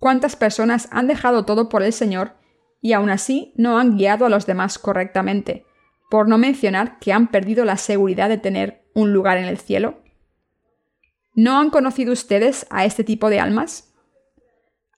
[0.00, 2.32] ¿Cuántas personas han dejado todo por el Señor
[2.80, 5.64] y aún así no han guiado a los demás correctamente,
[6.12, 10.02] por no mencionar que han perdido la seguridad de tener un lugar en el cielo?
[11.34, 13.94] ¿No han conocido ustedes a este tipo de almas?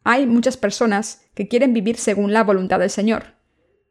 [0.02, 3.36] Hay muchas personas que quieren vivir según la voluntad del Señor,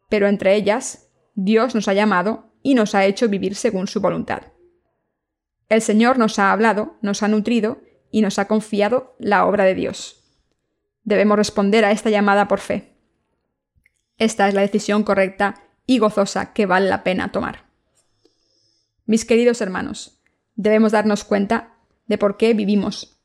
[0.10, 4.42] pero entre ellas, Dios nos ha llamado y nos ha hecho vivir según su voluntad.
[5.70, 7.80] El Señor nos ha hablado, nos ha nutrido
[8.12, 10.26] y nos ha confiado la obra de Dios.
[11.06, 12.98] Debemos responder a esta llamada por fe.
[14.18, 17.66] Esta es la decisión correcta y gozosa que vale la pena tomar.
[19.06, 20.20] Mis queridos hermanos,
[20.56, 21.74] debemos darnos cuenta
[22.08, 23.20] de por qué vivimos.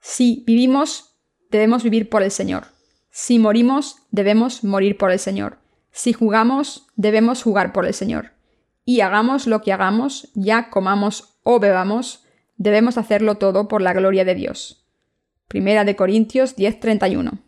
[0.00, 1.16] Si vivimos,
[1.50, 2.66] debemos vivir por el Señor.
[3.10, 5.58] Si morimos, debemos morir por el Señor.
[5.90, 8.32] Si jugamos, debemos jugar por el Señor.
[8.84, 12.24] Y hagamos lo que hagamos, ya comamos o bebamos,
[12.56, 14.86] debemos hacerlo todo por la gloria de Dios.
[15.48, 17.40] Primera de Corintios 10:31.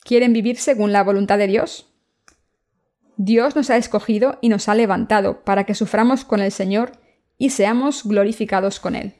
[0.00, 1.87] ¿Quieren vivir según la voluntad de Dios?
[3.20, 6.92] Dios nos ha escogido y nos ha levantado para que suframos con el Señor
[7.36, 9.14] y seamos glorificados con Él.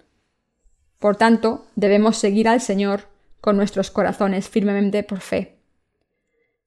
[1.01, 3.09] Por tanto, debemos seguir al Señor
[3.41, 5.59] con nuestros corazones firmemente por fe.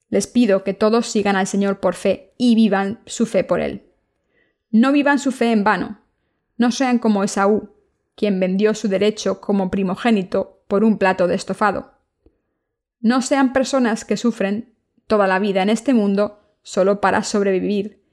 [0.09, 3.85] Les pido que todos sigan al Señor por fe y vivan su fe por Él.
[4.69, 6.01] No vivan su fe en vano.
[6.57, 7.69] No sean como Esaú,
[8.15, 11.93] quien vendió su derecho como primogénito por un plato de estofado.
[12.99, 14.73] No sean personas que sufren
[15.07, 18.03] toda la vida en este mundo solo para sobrevivir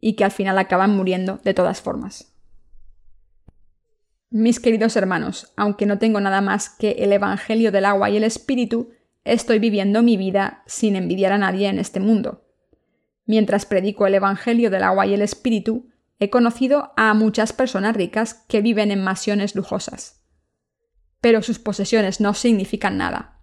[0.00, 2.32] y que al final acaban muriendo de todas formas.
[4.30, 8.24] Mis queridos hermanos, aunque no tengo nada más que el Evangelio del agua y el
[8.24, 8.90] Espíritu,
[9.24, 12.44] estoy viviendo mi vida sin envidiar a nadie en este mundo.
[13.24, 15.88] Mientras predico el Evangelio del agua y el Espíritu,
[16.20, 20.20] He conocido a muchas personas ricas que viven en mansiones lujosas.
[21.20, 23.40] Pero sus posesiones no significan nada.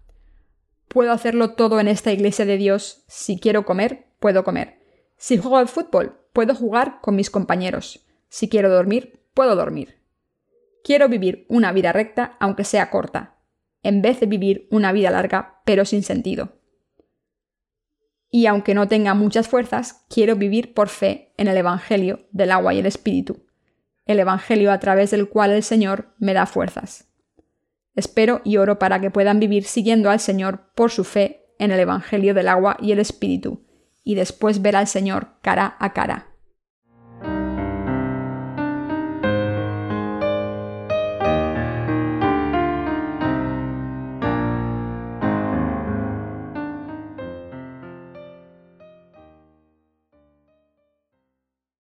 [0.88, 3.04] Puedo hacerlo todo en esta iglesia de Dios.
[3.08, 4.80] Si quiero comer, puedo comer.
[5.16, 8.06] Si juego al fútbol, puedo jugar con mis compañeros.
[8.28, 10.00] Si quiero dormir, puedo dormir.
[10.84, 13.38] Quiero vivir una vida recta, aunque sea corta,
[13.82, 16.56] en vez de vivir una vida larga, pero sin sentido
[18.30, 22.74] y aunque no tenga muchas fuerzas, quiero vivir por fe en el Evangelio del agua
[22.74, 23.46] y el Espíritu,
[24.04, 27.08] el Evangelio a través del cual el Señor me da fuerzas.
[27.94, 31.80] Espero y oro para que puedan vivir siguiendo al Señor por su fe en el
[31.80, 33.65] Evangelio del agua y el Espíritu,
[34.06, 36.28] y después ver al Señor cara a cara.